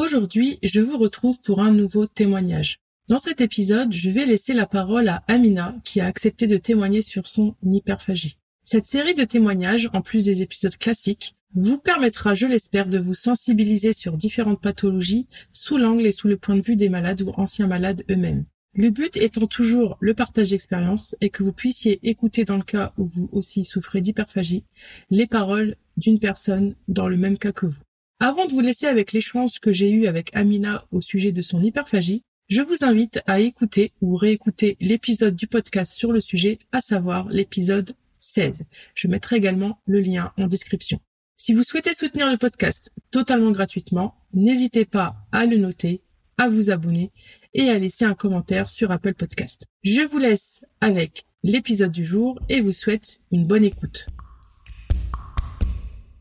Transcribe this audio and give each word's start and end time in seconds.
Aujourd'hui, 0.00 0.58
je 0.62 0.80
vous 0.80 0.96
retrouve 0.96 1.42
pour 1.42 1.60
un 1.60 1.72
nouveau 1.72 2.06
témoignage. 2.06 2.78
Dans 3.10 3.18
cet 3.18 3.42
épisode, 3.42 3.92
je 3.92 4.08
vais 4.08 4.24
laisser 4.24 4.54
la 4.54 4.64
parole 4.64 5.10
à 5.10 5.22
Amina 5.28 5.76
qui 5.84 6.00
a 6.00 6.06
accepté 6.06 6.46
de 6.46 6.56
témoigner 6.56 7.02
sur 7.02 7.26
son 7.26 7.54
hyperphagie. 7.62 8.38
Cette 8.64 8.86
série 8.86 9.12
de 9.12 9.24
témoignages, 9.24 9.90
en 9.92 10.00
plus 10.00 10.24
des 10.24 10.40
épisodes 10.40 10.78
classiques, 10.78 11.34
vous 11.54 11.76
permettra, 11.76 12.34
je 12.34 12.46
l'espère, 12.46 12.88
de 12.88 12.98
vous 12.98 13.12
sensibiliser 13.12 13.92
sur 13.92 14.16
différentes 14.16 14.62
pathologies 14.62 15.26
sous 15.52 15.76
l'angle 15.76 16.06
et 16.06 16.12
sous 16.12 16.28
le 16.28 16.38
point 16.38 16.56
de 16.56 16.62
vue 16.62 16.76
des 16.76 16.88
malades 16.88 17.20
ou 17.20 17.32
anciens 17.36 17.66
malades 17.66 18.02
eux-mêmes. 18.10 18.46
Le 18.72 18.88
but 18.88 19.18
étant 19.18 19.46
toujours 19.46 19.98
le 20.00 20.14
partage 20.14 20.48
d'expérience 20.48 21.14
et 21.20 21.28
que 21.28 21.42
vous 21.42 21.52
puissiez 21.52 22.00
écouter 22.08 22.44
dans 22.44 22.56
le 22.56 22.62
cas 22.62 22.94
où 22.96 23.04
vous 23.04 23.28
aussi 23.32 23.66
souffrez 23.66 24.00
d'hyperphagie 24.00 24.64
les 25.10 25.26
paroles 25.26 25.76
d'une 25.98 26.20
personne 26.20 26.74
dans 26.88 27.06
le 27.06 27.18
même 27.18 27.36
cas 27.36 27.52
que 27.52 27.66
vous. 27.66 27.82
Avant 28.22 28.44
de 28.44 28.52
vous 28.52 28.60
laisser 28.60 28.86
avec 28.86 29.14
l'échange 29.14 29.60
que 29.60 29.72
j'ai 29.72 29.90
eu 29.90 30.06
avec 30.06 30.28
Amina 30.34 30.84
au 30.92 31.00
sujet 31.00 31.32
de 31.32 31.40
son 31.40 31.62
hyperphagie, 31.62 32.22
je 32.48 32.60
vous 32.60 32.84
invite 32.84 33.22
à 33.26 33.40
écouter 33.40 33.92
ou 34.02 34.14
réécouter 34.14 34.76
l'épisode 34.78 35.34
du 35.34 35.46
podcast 35.46 35.94
sur 35.94 36.12
le 36.12 36.20
sujet, 36.20 36.58
à 36.70 36.82
savoir 36.82 37.30
l'épisode 37.30 37.94
16. 38.18 38.64
Je 38.94 39.08
mettrai 39.08 39.36
également 39.36 39.80
le 39.86 40.00
lien 40.00 40.32
en 40.36 40.48
description. 40.48 41.00
Si 41.38 41.54
vous 41.54 41.62
souhaitez 41.62 41.94
soutenir 41.94 42.30
le 42.30 42.36
podcast 42.36 42.92
totalement 43.10 43.52
gratuitement, 43.52 44.14
n'hésitez 44.34 44.84
pas 44.84 45.16
à 45.32 45.46
le 45.46 45.56
noter, 45.56 46.02
à 46.36 46.50
vous 46.50 46.68
abonner 46.68 47.12
et 47.54 47.70
à 47.70 47.78
laisser 47.78 48.04
un 48.04 48.14
commentaire 48.14 48.68
sur 48.68 48.90
Apple 48.90 49.14
Podcast. 49.14 49.64
Je 49.82 50.02
vous 50.02 50.18
laisse 50.18 50.66
avec 50.82 51.24
l'épisode 51.42 51.92
du 51.92 52.04
jour 52.04 52.38
et 52.50 52.60
vous 52.60 52.72
souhaite 52.72 53.20
une 53.32 53.46
bonne 53.46 53.64
écoute. 53.64 54.08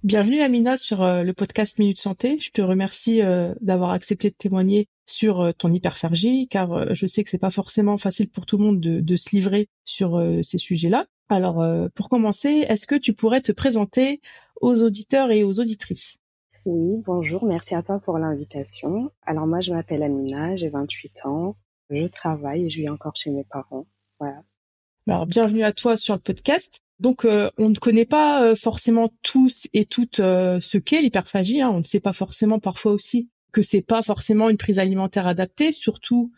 Bienvenue 0.01 0.39
Amina 0.39 0.77
sur 0.77 1.01
euh, 1.01 1.23
le 1.23 1.33
podcast 1.33 1.77
Minute 1.77 1.99
Santé. 1.99 2.39
Je 2.39 2.51
te 2.51 2.61
remercie 2.61 3.21
euh, 3.21 3.53
d'avoir 3.59 3.89
accepté 3.91 4.29
de 4.29 4.35
témoigner 4.35 4.87
sur 5.05 5.41
euh, 5.41 5.51
ton 5.51 5.73
hyperphagie, 5.73 6.47
car 6.47 6.95
je 6.95 7.05
sais 7.05 7.21
que 7.21 7.29
c'est 7.29 7.37
pas 7.37 7.51
forcément 7.51 7.97
facile 7.97 8.29
pour 8.29 8.45
tout 8.45 8.57
le 8.57 8.63
monde 8.63 8.79
de, 8.79 9.01
de 9.01 9.15
se 9.17 9.35
livrer 9.35 9.67
sur 9.83 10.23
ces 10.41 10.57
sujets-là. 10.57 11.05
Alors, 11.27 11.63
pour 11.95 12.07
commencer, 12.07 12.65
est-ce 12.67 12.87
que 12.87 12.95
tu 12.95 13.13
pourrais 13.13 13.41
te 13.41 13.51
présenter 13.51 14.21
aux 14.61 14.81
auditeurs 14.81 15.31
et 15.31 15.43
aux 15.43 15.59
auditrices? 15.59 16.17
Oui, 16.65 17.01
bonjour, 17.05 17.45
merci 17.45 17.75
à 17.75 17.83
toi 17.83 17.99
pour 17.99 18.17
l'invitation. 18.17 19.11
Alors 19.23 19.47
moi, 19.47 19.59
je 19.59 19.73
m'appelle 19.73 20.03
Amina, 20.03 20.55
j'ai 20.55 20.69
28 20.69 21.25
ans, 21.25 21.55
je 21.89 22.07
travaille 22.07 22.65
et 22.65 22.69
je 22.69 22.77
vis 22.77 22.89
encore 22.89 23.15
chez 23.15 23.31
mes 23.31 23.43
parents. 23.43 23.85
Voilà. 24.19 24.43
Alors, 25.07 25.25
bienvenue 25.25 25.63
à 25.63 25.73
toi 25.73 25.97
sur 25.97 26.13
le 26.15 26.21
podcast. 26.21 26.81
Donc, 26.99 27.23
euh, 27.23 27.49
on 27.57 27.69
ne 27.69 27.75
connaît 27.75 28.05
pas 28.05 28.43
euh, 28.43 28.55
forcément 28.55 29.11
tous 29.23 29.67
et 29.73 29.85
toutes 29.85 30.19
euh, 30.19 30.59
ce 30.59 30.77
qu'est 30.77 31.01
l'hyperphagie. 31.01 31.61
Hein. 31.61 31.69
On 31.69 31.77
ne 31.77 31.83
sait 31.83 32.01
pas 32.01 32.13
forcément 32.13 32.59
parfois 32.59 32.91
aussi 32.91 33.29
que 33.51 33.61
c'est 33.61 33.81
pas 33.81 34.03
forcément 34.03 34.49
une 34.49 34.57
prise 34.57 34.79
alimentaire 34.79 35.25
adaptée, 35.25 35.71
surtout 35.71 36.31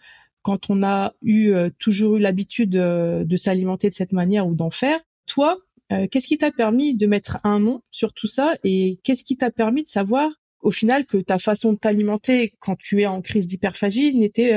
quand 0.44 0.70
on 0.70 0.82
a 0.82 1.14
eu 1.22 1.54
toujours 1.78 2.16
eu 2.16 2.20
l'habitude 2.20 2.72
de 2.72 3.36
s'alimenter 3.36 3.90
de 3.90 3.94
cette 3.94 4.14
manière 4.14 4.48
ou 4.48 4.56
d'en 4.56 4.72
faire. 4.72 5.00
Toi, 5.28 5.58
qu'est-ce 5.90 6.26
qui 6.26 6.38
t'a 6.38 6.52
permis 6.52 6.96
de 6.96 7.06
mettre 7.06 7.38
un 7.44 7.60
nom 7.60 7.82
sur 7.92 8.14
tout 8.14 8.28
ça 8.28 8.56
et 8.64 9.02
qu'est-ce 9.04 9.26
qui 9.26 9.36
t'a 9.36 9.52
permis 9.52 9.84
de 9.84 9.90
savoir 9.90 10.32
au 10.62 10.72
final 10.72 11.06
que 11.06 11.18
ta 11.18 11.38
façon 11.38 11.74
de 11.74 11.78
t'alimenter 11.78 12.54
quand 12.60 12.78
tu 12.78 13.02
es 13.02 13.08
en 13.08 13.22
crise 13.22 13.46
d'hyperphagie 13.46 14.16
n'était 14.16 14.54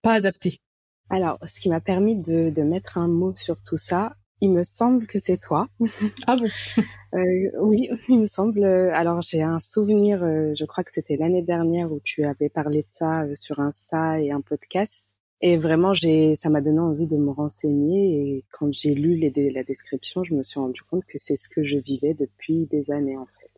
pas 0.00 0.12
adaptée? 0.12 0.60
Alors, 1.10 1.36
ce 1.44 1.58
qui 1.58 1.68
m'a 1.68 1.80
permis 1.80 2.16
de, 2.16 2.50
de, 2.50 2.62
mettre 2.62 2.96
un 2.96 3.08
mot 3.08 3.34
sur 3.34 3.60
tout 3.60 3.78
ça, 3.78 4.12
il 4.40 4.52
me 4.52 4.62
semble 4.62 5.06
que 5.06 5.18
c'est 5.18 5.38
toi. 5.38 5.68
Ah 6.26 6.36
bon? 6.36 6.48
Euh, 7.14 7.50
Oui, 7.60 7.88
il 8.10 8.20
me 8.20 8.26
semble. 8.26 8.62
Alors 8.64 9.22
j'ai 9.22 9.42
un 9.42 9.60
souvenir, 9.60 10.22
euh, 10.22 10.52
je 10.58 10.66
crois 10.66 10.84
que 10.84 10.92
c'était 10.92 11.16
l'année 11.16 11.40
dernière 11.42 11.90
où 11.90 12.00
tu 12.04 12.24
avais 12.24 12.50
parlé 12.50 12.82
de 12.82 12.86
ça 12.86 13.22
euh, 13.22 13.34
sur 13.34 13.60
Insta 13.60 14.20
et 14.20 14.30
un 14.30 14.42
podcast. 14.42 15.16
Et 15.40 15.56
vraiment, 15.56 15.94
j'ai, 15.94 16.36
ça 16.36 16.50
m'a 16.50 16.60
donné 16.60 16.80
envie 16.80 17.06
de 17.06 17.16
me 17.16 17.30
renseigner. 17.30 18.36
Et 18.36 18.44
quand 18.50 18.70
j'ai 18.74 18.94
lu 18.94 19.14
les, 19.14 19.30
la 19.50 19.62
description, 19.64 20.22
je 20.22 20.34
me 20.34 20.42
suis 20.42 20.60
rendu 20.60 20.82
compte 20.82 21.04
que 21.06 21.16
c'est 21.16 21.36
ce 21.36 21.48
que 21.48 21.64
je 21.64 21.78
vivais 21.78 22.12
depuis 22.12 22.66
des 22.66 22.90
années 22.90 23.16
en 23.16 23.24
fait. 23.26 23.50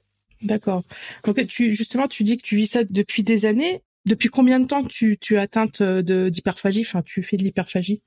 D'accord. 0.43 0.85
Donc 1.25 1.45
tu 1.49 1.75
justement, 1.75 2.07
tu 2.07 2.23
dis 2.23 2.37
que 2.37 2.43
tu 2.43 2.55
vis 2.55 2.69
ça 2.69 2.85
depuis 2.85 3.25
des 3.25 3.47
années. 3.47 3.83
Depuis 4.07 4.29
combien 4.29 4.61
de 4.61 4.67
temps 4.67 4.85
tu, 4.85 5.19
tu 5.19 5.35
es 5.35 5.39
atteinte 5.39 5.83
de 5.83 6.29
d'hyperphagie? 6.29 6.83
Enfin, 6.83 7.03
tu 7.03 7.23
fais 7.23 7.37
de 7.37 7.43
l'hyperphagie? 7.43 8.01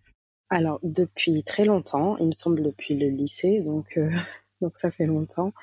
Alors 0.50 0.80
depuis 0.84 1.44
très 1.44 1.66
longtemps, 1.66 2.18
il 2.18 2.28
me 2.28 2.32
semble 2.32 2.62
depuis 2.62 2.96
le 2.96 3.10
lycée, 3.10 3.62
donc 3.62 3.98
euh, 3.98 4.10
donc 4.62 4.78
ça 4.78 4.92
fait 4.92 5.06
longtemps. 5.06 5.54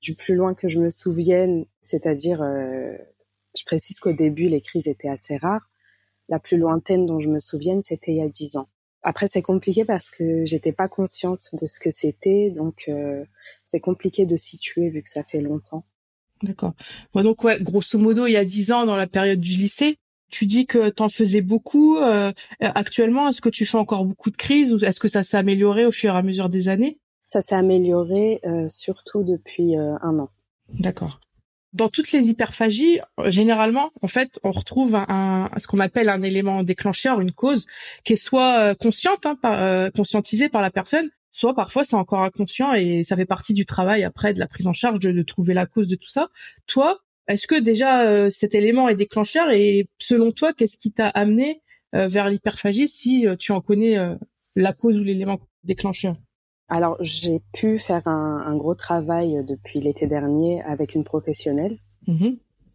Du 0.00 0.14
plus 0.14 0.34
loin 0.34 0.54
que 0.54 0.68
je 0.68 0.78
me 0.78 0.90
souvienne, 0.90 1.64
c'est-à-dire, 1.82 2.42
euh, 2.42 2.96
je 3.58 3.64
précise 3.64 3.98
qu'au 3.98 4.12
début 4.12 4.48
les 4.48 4.60
crises 4.60 4.88
étaient 4.88 5.08
assez 5.08 5.36
rares. 5.36 5.68
La 6.28 6.38
plus 6.38 6.58
lointaine 6.58 7.06
dont 7.06 7.20
je 7.20 7.28
me 7.28 7.40
souvienne, 7.40 7.82
c'était 7.82 8.12
il 8.12 8.18
y 8.18 8.22
a 8.22 8.28
dix 8.28 8.56
ans. 8.56 8.68
Après 9.02 9.28
c'est 9.28 9.42
compliqué 9.42 9.84
parce 9.84 10.10
que 10.10 10.44
j'étais 10.44 10.72
pas 10.72 10.88
consciente 10.88 11.48
de 11.52 11.66
ce 11.66 11.78
que 11.80 11.90
c'était, 11.90 12.50
donc 12.50 12.84
euh, 12.88 13.24
c'est 13.64 13.80
compliqué 13.80 14.26
de 14.26 14.36
situer 14.36 14.88
vu 14.90 15.02
que 15.02 15.10
ça 15.10 15.22
fait 15.22 15.40
longtemps. 15.40 15.84
D'accord. 16.42 16.74
donc 17.14 17.42
ouais, 17.44 17.58
grosso 17.60 17.98
modo, 17.98 18.26
il 18.26 18.32
y 18.32 18.36
a 18.36 18.44
dix 18.44 18.70
ans 18.70 18.84
dans 18.84 18.96
la 18.96 19.06
période 19.06 19.40
du 19.40 19.56
lycée. 19.56 19.98
Tu 20.30 20.46
dis 20.46 20.66
que 20.66 20.90
tu 20.90 21.02
en 21.02 21.08
faisais 21.08 21.40
beaucoup. 21.40 21.98
Euh, 21.98 22.32
actuellement, 22.60 23.28
est-ce 23.28 23.40
que 23.40 23.48
tu 23.48 23.64
fais 23.64 23.78
encore 23.78 24.04
beaucoup 24.04 24.30
de 24.30 24.36
crises 24.36 24.74
ou 24.74 24.84
est-ce 24.84 25.00
que 25.00 25.08
ça 25.08 25.22
s'est 25.22 25.36
amélioré 25.36 25.86
au 25.86 25.92
fur 25.92 26.14
et 26.14 26.16
à 26.16 26.22
mesure 26.22 26.48
des 26.48 26.68
années? 26.68 26.98
Ça 27.26 27.42
s'est 27.42 27.54
amélioré 27.54 28.40
euh, 28.44 28.68
surtout 28.68 29.24
depuis 29.24 29.76
euh, 29.76 29.96
un 30.02 30.18
an. 30.18 30.28
D'accord. 30.68 31.20
Dans 31.72 31.88
toutes 31.88 32.12
les 32.12 32.28
hyperphagies, 32.30 33.00
généralement, 33.26 33.90
en 34.00 34.08
fait, 34.08 34.40
on 34.42 34.50
retrouve 34.50 34.94
un, 34.94 35.50
ce 35.58 35.66
qu'on 35.66 35.78
appelle 35.78 36.08
un 36.08 36.22
élément 36.22 36.62
déclencheur, 36.62 37.20
une 37.20 37.32
cause, 37.32 37.66
qui 38.02 38.14
est 38.14 38.16
soit 38.16 38.74
consciente, 38.76 39.26
hein, 39.26 39.36
par, 39.40 39.92
conscientisée 39.92 40.48
par 40.48 40.62
la 40.62 40.70
personne, 40.70 41.10
soit 41.36 41.54
parfois 41.54 41.84
c'est 41.84 41.96
encore 41.96 42.22
inconscient 42.22 42.72
et 42.72 43.02
ça 43.02 43.14
fait 43.14 43.26
partie 43.26 43.52
du 43.52 43.66
travail 43.66 44.04
après 44.04 44.32
de 44.32 44.38
la 44.38 44.46
prise 44.46 44.66
en 44.66 44.72
charge 44.72 45.00
de 45.00 45.22
trouver 45.22 45.52
la 45.52 45.66
cause 45.66 45.88
de 45.88 45.96
tout 45.96 46.08
ça. 46.08 46.30
Toi, 46.66 47.00
est-ce 47.28 47.46
que 47.46 47.58
déjà 47.58 48.02
euh, 48.02 48.30
cet 48.30 48.54
élément 48.54 48.88
est 48.88 48.94
déclencheur 48.94 49.50
et 49.50 49.88
selon 49.98 50.32
toi, 50.32 50.52
qu'est-ce 50.52 50.78
qui 50.78 50.92
t'a 50.92 51.08
amené 51.08 51.62
euh, 51.94 52.08
vers 52.08 52.28
l'hyperphagie 52.28 52.88
si 52.88 53.26
euh, 53.26 53.36
tu 53.36 53.52
en 53.52 53.60
connais 53.60 53.96
la 54.54 54.72
cause 54.72 54.98
ou 54.98 55.02
l'élément 55.02 55.38
déclencheur? 55.64 56.16
Alors 56.68 56.96
j'ai 57.00 57.40
pu 57.52 57.78
faire 57.78 58.06
un, 58.06 58.56
gros 58.56 58.74
travail 58.74 59.44
depuis 59.46 59.80
l'été 59.80 60.06
dernier 60.06 60.62
avec 60.62 60.94
une 60.94 61.04
professionnelle. 61.04 61.78
Mmh 62.06 62.30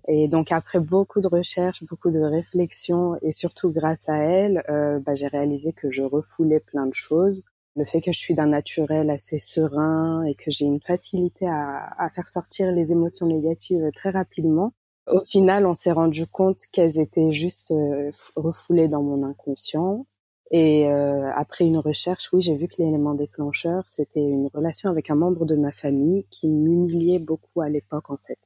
et 0.08 0.28
donc 0.28 0.52
après 0.52 0.80
beaucoup 0.80 1.22
de 1.22 1.28
recherches, 1.28 1.84
beaucoup 1.84 2.10
de 2.10 2.20
réflexions 2.20 3.18
et 3.22 3.32
surtout 3.32 3.72
grâce 3.72 4.10
à 4.10 4.18
elle, 4.18 4.64
bah, 5.06 5.14
j'ai 5.14 5.28
réalisé 5.28 5.74
que 5.74 5.92
je 5.92 6.02
refoulais 6.02 6.60
plein 6.60 6.88
de 6.88 6.94
choses 6.94 7.44
le 7.76 7.86
fait 7.86 8.02
que 8.02 8.12
je 8.12 8.20
suis 8.20 8.36
d'un 8.36 8.48
naturel 8.48 9.10
assez 9.10 9.40
serein 9.40 10.24
et 10.24 10.36
que 10.36 10.52
j'ai 10.52 10.66
une 10.66 10.82
facilité 10.82 11.48
à, 11.48 11.94
à, 11.98 12.10
faire 12.10 12.28
sortir 12.28 12.72
les 12.72 12.92
émotions 12.92 13.28
négatives 13.28 13.90
très 13.96 14.10
rapidement. 14.10 14.74
Au 15.08 15.22
final, 15.24 15.66
on 15.66 15.74
s'est 15.74 15.92
rendu 15.92 16.28
compte 16.28 16.60
qu'elles 16.72 17.00
étaient 17.00 17.32
juste 17.32 17.72
euh, 17.72 18.12
refoulées 18.36 18.88
dans 18.88 19.02
mon 19.02 19.24
inconscient. 19.24 20.06
Et 20.52 20.86
euh, 20.88 21.32
après 21.34 21.66
une 21.66 21.78
recherche, 21.78 22.30
oui, 22.34 22.42
j'ai 22.42 22.56
vu 22.56 22.68
que 22.68 22.76
l'élément 22.80 23.14
déclencheur, 23.14 23.84
c'était 23.88 24.20
une 24.20 24.50
relation 24.54 24.90
avec 24.90 25.10
un 25.10 25.16
membre 25.16 25.46
de 25.46 25.56
ma 25.56 25.72
famille 25.72 26.26
qui 26.30 26.50
m'humiliait 26.50 27.20
beaucoup 27.20 27.62
à 27.62 27.70
l'époque, 27.70 28.10
en 28.10 28.18
fait. 28.18 28.38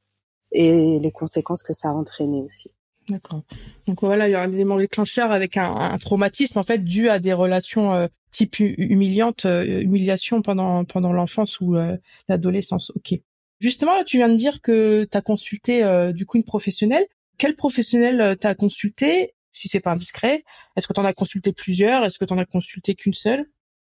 Et 0.52 1.00
les 1.00 1.10
conséquences 1.10 1.64
que 1.64 1.74
ça 1.74 1.88
a 1.88 1.92
entraîné 1.92 2.42
aussi. 2.42 2.70
D'accord. 3.08 3.42
Donc 3.86 4.00
voilà, 4.00 4.28
il 4.28 4.32
y 4.32 4.34
a 4.34 4.42
un 4.42 4.50
élément 4.50 4.76
déclencheur 4.76 5.30
avec 5.30 5.56
un, 5.56 5.72
un 5.72 5.98
traumatisme 5.98 6.58
en 6.58 6.64
fait 6.64 6.78
dû 6.78 7.08
à 7.08 7.20
des 7.20 7.32
relations 7.32 7.92
euh, 7.92 8.08
type 8.36 8.58
humiliante, 8.58 9.46
euh, 9.46 9.80
humiliation 9.80 10.42
pendant 10.42 10.84
pendant 10.84 11.12
l'enfance 11.12 11.58
ou 11.60 11.76
euh, 11.76 11.96
l'adolescence. 12.28 12.92
Ok. 12.94 13.18
Justement, 13.60 13.94
là, 13.94 14.04
tu 14.04 14.18
viens 14.18 14.28
de 14.28 14.36
dire 14.36 14.60
que 14.60 15.08
tu 15.10 15.16
as 15.16 15.22
consulté 15.22 15.82
du 16.12 16.26
coup 16.26 16.36
une 16.36 16.44
professionnelle. 16.44 17.06
Quel 17.38 17.56
professionnel 17.56 18.36
t'as 18.38 18.54
consulté 18.54 19.34
Si 19.54 19.68
c'est 19.68 19.80
pas 19.80 19.92
indiscret, 19.92 20.44
est-ce 20.76 20.86
que 20.86 20.92
tu 20.92 21.00
en 21.00 21.06
as 21.06 21.14
consulté 21.14 21.54
plusieurs? 21.54 22.04
Est-ce 22.04 22.18
que 22.18 22.26
tu 22.26 22.34
en 22.34 22.38
as 22.38 22.44
consulté 22.44 22.94
qu'une 22.94 23.14
seule? 23.14 23.46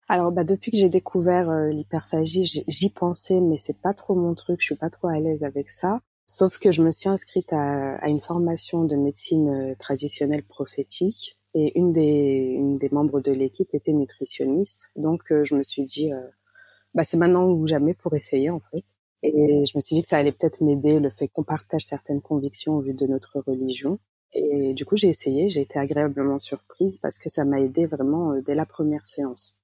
Alors 0.07 0.33
bah 0.33 0.45
depuis 0.45 0.71
que 0.71 0.77
j'ai 0.77 0.91
découvert 0.91 1.51
l'hyperphagie, 1.71 2.65
j'y 2.69 2.91
pensais 2.91 3.41
mais 3.41 3.57
c'est 3.57 3.81
pas 3.81 3.95
trop 3.95 4.15
mon 4.15 4.35
truc, 4.35 4.61
je 4.61 4.67
suis 4.67 4.75
pas 4.77 4.91
trop 4.91 5.09
à 5.09 5.19
l'aise 5.19 5.43
avec 5.45 5.71
ça. 5.71 6.01
Sauf 6.27 6.59
que 6.59 6.71
je 6.71 6.83
me 6.83 6.91
suis 6.91 7.09
inscrite 7.09 7.51
à, 7.55 7.95
à 7.97 8.09
une 8.11 8.21
formation 8.21 8.85
de 8.85 8.97
médecine 8.97 9.75
traditionnelle 9.79 10.43
prophétique 10.43 11.39
et 11.55 11.79
une 11.79 11.93
des, 11.93 12.59
des 12.79 12.89
membres 12.91 13.21
de 13.21 13.33
l'équipe 13.33 13.69
était 13.75 13.93
nutritionniste. 13.93 14.91
Donc, 14.97 15.23
je 15.31 15.55
me 15.55 15.63
suis 15.63 15.85
dit, 15.85 16.11
bah, 16.95 17.05
c'est 17.05 17.17
maintenant 17.17 17.49
ou 17.49 17.67
jamais 17.67 17.95
pour 17.95 18.15
essayer, 18.15 18.51
en 18.51 18.61
fait. 18.61 18.85
Et 19.23 19.65
je 19.65 19.73
me 19.77 19.81
suis 19.81 19.97
dit 19.97 20.03
que 20.03 20.09
ça 20.09 20.19
allait 20.19 20.33
peut-être 20.33 20.63
m'aider 20.63 21.01
le 21.01 21.09
fait 21.09 21.29
qu'on 21.29 21.45
partage 21.45 21.83
certaines 21.83 22.21
convictions 22.21 22.75
au 22.75 22.81
vu 22.81 22.93
de 22.93 23.07
notre 23.07 23.41
religion. 23.47 23.99
Et 24.35 24.75
du 24.75 24.85
coup, 24.85 24.97
j'ai 24.97 25.09
essayé, 25.09 25.49
j'ai 25.49 25.63
été 25.63 25.79
agréablement 25.79 26.39
surprise 26.39 26.99
parce 26.99 27.19
que 27.19 27.31
ça 27.31 27.45
m'a 27.45 27.61
aidé 27.61 27.87
vraiment 27.87 28.33
euh, 28.33 28.43
dès 28.43 28.55
la 28.55 28.67
première 28.67 29.07
séance. 29.07 29.57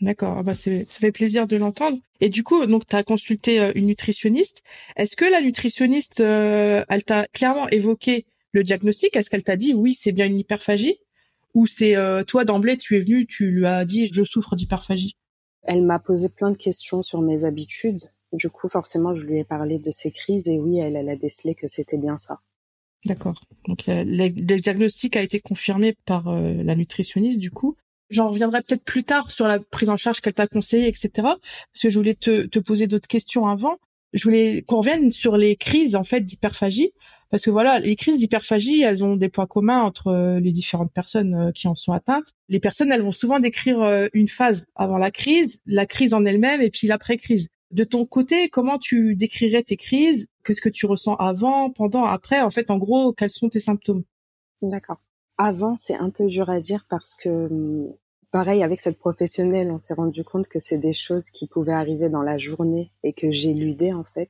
D'accord, 0.00 0.36
ah 0.38 0.42
bah 0.42 0.54
ça 0.54 0.70
fait 0.88 1.12
plaisir 1.12 1.46
de 1.46 1.56
l'entendre. 1.56 1.98
Et 2.20 2.28
du 2.28 2.42
coup, 2.42 2.66
donc 2.66 2.86
tu 2.86 2.96
as 2.96 3.02
consulté 3.02 3.60
euh, 3.60 3.72
une 3.74 3.86
nutritionniste. 3.86 4.62
Est-ce 4.96 5.16
que 5.16 5.24
la 5.24 5.40
nutritionniste, 5.40 6.20
euh, 6.20 6.84
elle 6.88 7.04
t'a 7.04 7.26
clairement 7.28 7.68
évoqué 7.68 8.26
le 8.52 8.62
diagnostic? 8.62 9.16
Est-ce 9.16 9.30
qu'elle 9.30 9.44
t'a 9.44 9.56
dit 9.56 9.72
oui, 9.74 9.94
c'est 9.94 10.12
bien 10.12 10.26
une 10.26 10.38
hyperphagie? 10.38 10.98
Ou 11.56 11.66
c'est 11.66 11.96
toi 12.26 12.44
d'emblée, 12.44 12.76
tu 12.76 12.96
es 12.96 13.00
venu, 13.00 13.26
tu 13.26 13.50
lui 13.50 13.66
as 13.66 13.86
dit 13.86 14.10
je 14.12 14.22
souffre 14.24 14.54
d'hyperphagie 14.54 15.16
Elle 15.62 15.82
m'a 15.82 15.98
posé 15.98 16.28
plein 16.28 16.50
de 16.50 16.56
questions 16.56 17.02
sur 17.02 17.22
mes 17.22 17.44
habitudes. 17.44 18.00
Du 18.32 18.50
coup, 18.50 18.68
forcément, 18.68 19.14
je 19.14 19.22
lui 19.22 19.38
ai 19.38 19.44
parlé 19.44 19.78
de 19.78 19.90
ces 19.90 20.10
crises 20.10 20.48
et 20.48 20.58
oui, 20.58 20.78
elle, 20.78 20.96
elle 20.96 21.08
a 21.08 21.16
décelé 21.16 21.54
que 21.54 21.66
c'était 21.66 21.96
bien 21.96 22.18
ça. 22.18 22.40
D'accord. 23.06 23.40
Donc 23.66 23.84
le, 23.86 24.28
diagnostic 24.28 25.16
a 25.16 25.22
été 25.22 25.40
confirmé 25.40 25.96
par 26.04 26.28
euh, 26.28 26.62
la 26.62 26.74
nutritionniste 26.74 27.38
du 27.38 27.50
coup. 27.50 27.76
J'en 28.10 28.28
reviendrai 28.28 28.62
peut-être 28.62 28.84
plus 28.84 29.04
tard 29.04 29.30
sur 29.30 29.48
la 29.48 29.58
prise 29.58 29.90
en 29.90 29.96
charge 29.96 30.20
qu'elle 30.20 30.34
t'a 30.34 30.46
conseillée, 30.46 30.88
etc. 30.88 31.10
Parce 31.14 31.82
que 31.82 31.90
je 31.90 31.98
voulais 31.98 32.14
te, 32.14 32.46
te 32.46 32.58
poser 32.58 32.86
d'autres 32.86 33.08
questions 33.08 33.46
avant. 33.46 33.78
Je 34.16 34.24
voulais 34.24 34.62
qu'on 34.62 34.78
revienne 34.78 35.10
sur 35.10 35.36
les 35.36 35.56
crises 35.56 35.94
en 35.94 36.04
fait 36.04 36.22
d'hyperphagie, 36.22 36.92
parce 37.30 37.44
que 37.44 37.50
voilà, 37.50 37.78
les 37.78 37.96
crises 37.96 38.16
d'hyperphagie, 38.16 38.82
elles 38.82 39.04
ont 39.04 39.16
des 39.16 39.28
points 39.28 39.46
communs 39.46 39.82
entre 39.82 40.08
euh, 40.08 40.40
les 40.40 40.52
différentes 40.52 40.92
personnes 40.92 41.34
euh, 41.34 41.52
qui 41.52 41.68
en 41.68 41.74
sont 41.74 41.92
atteintes. 41.92 42.32
Les 42.48 42.60
personnes, 42.60 42.90
elles 42.90 43.02
vont 43.02 43.12
souvent 43.12 43.40
décrire 43.40 44.08
une 44.12 44.28
phase 44.28 44.66
avant 44.74 44.98
la 44.98 45.10
crise, 45.10 45.60
la 45.66 45.86
crise 45.86 46.14
en 46.14 46.24
elle-même, 46.24 46.62
et 46.62 46.70
puis 46.70 46.86
l'après-crise. 46.86 47.48
De 47.72 47.84
ton 47.84 48.06
côté, 48.06 48.48
comment 48.48 48.78
tu 48.78 49.16
décrirais 49.16 49.62
tes 49.62 49.76
crises? 49.76 50.28
Qu'est-ce 50.44 50.60
que 50.60 50.68
tu 50.68 50.86
ressens 50.86 51.16
avant, 51.16 51.70
pendant, 51.70 52.04
après? 52.04 52.40
En 52.40 52.50
fait, 52.50 52.70
en 52.70 52.78
gros, 52.78 53.12
quels 53.12 53.30
sont 53.30 53.48
tes 53.48 53.60
symptômes? 53.60 54.04
D'accord. 54.62 55.00
Avant, 55.36 55.76
c'est 55.76 55.96
un 55.96 56.10
peu 56.10 56.26
dur 56.26 56.48
à 56.48 56.60
dire 56.60 56.86
parce 56.88 57.14
que, 57.16 57.28
hum, 57.28 57.92
pareil, 58.36 58.62
avec 58.62 58.80
cette 58.80 58.98
professionnelle, 58.98 59.70
on 59.70 59.78
s'est 59.78 59.94
rendu 59.94 60.22
compte 60.22 60.46
que 60.46 60.60
c'est 60.60 60.76
des 60.76 60.92
choses 60.92 61.30
qui 61.30 61.46
pouvaient 61.46 61.72
arriver 61.72 62.10
dans 62.10 62.20
la 62.20 62.36
journée 62.36 62.92
et 63.02 63.14
que 63.14 63.30
j'éludais 63.30 63.94
en 63.94 64.04
fait, 64.04 64.28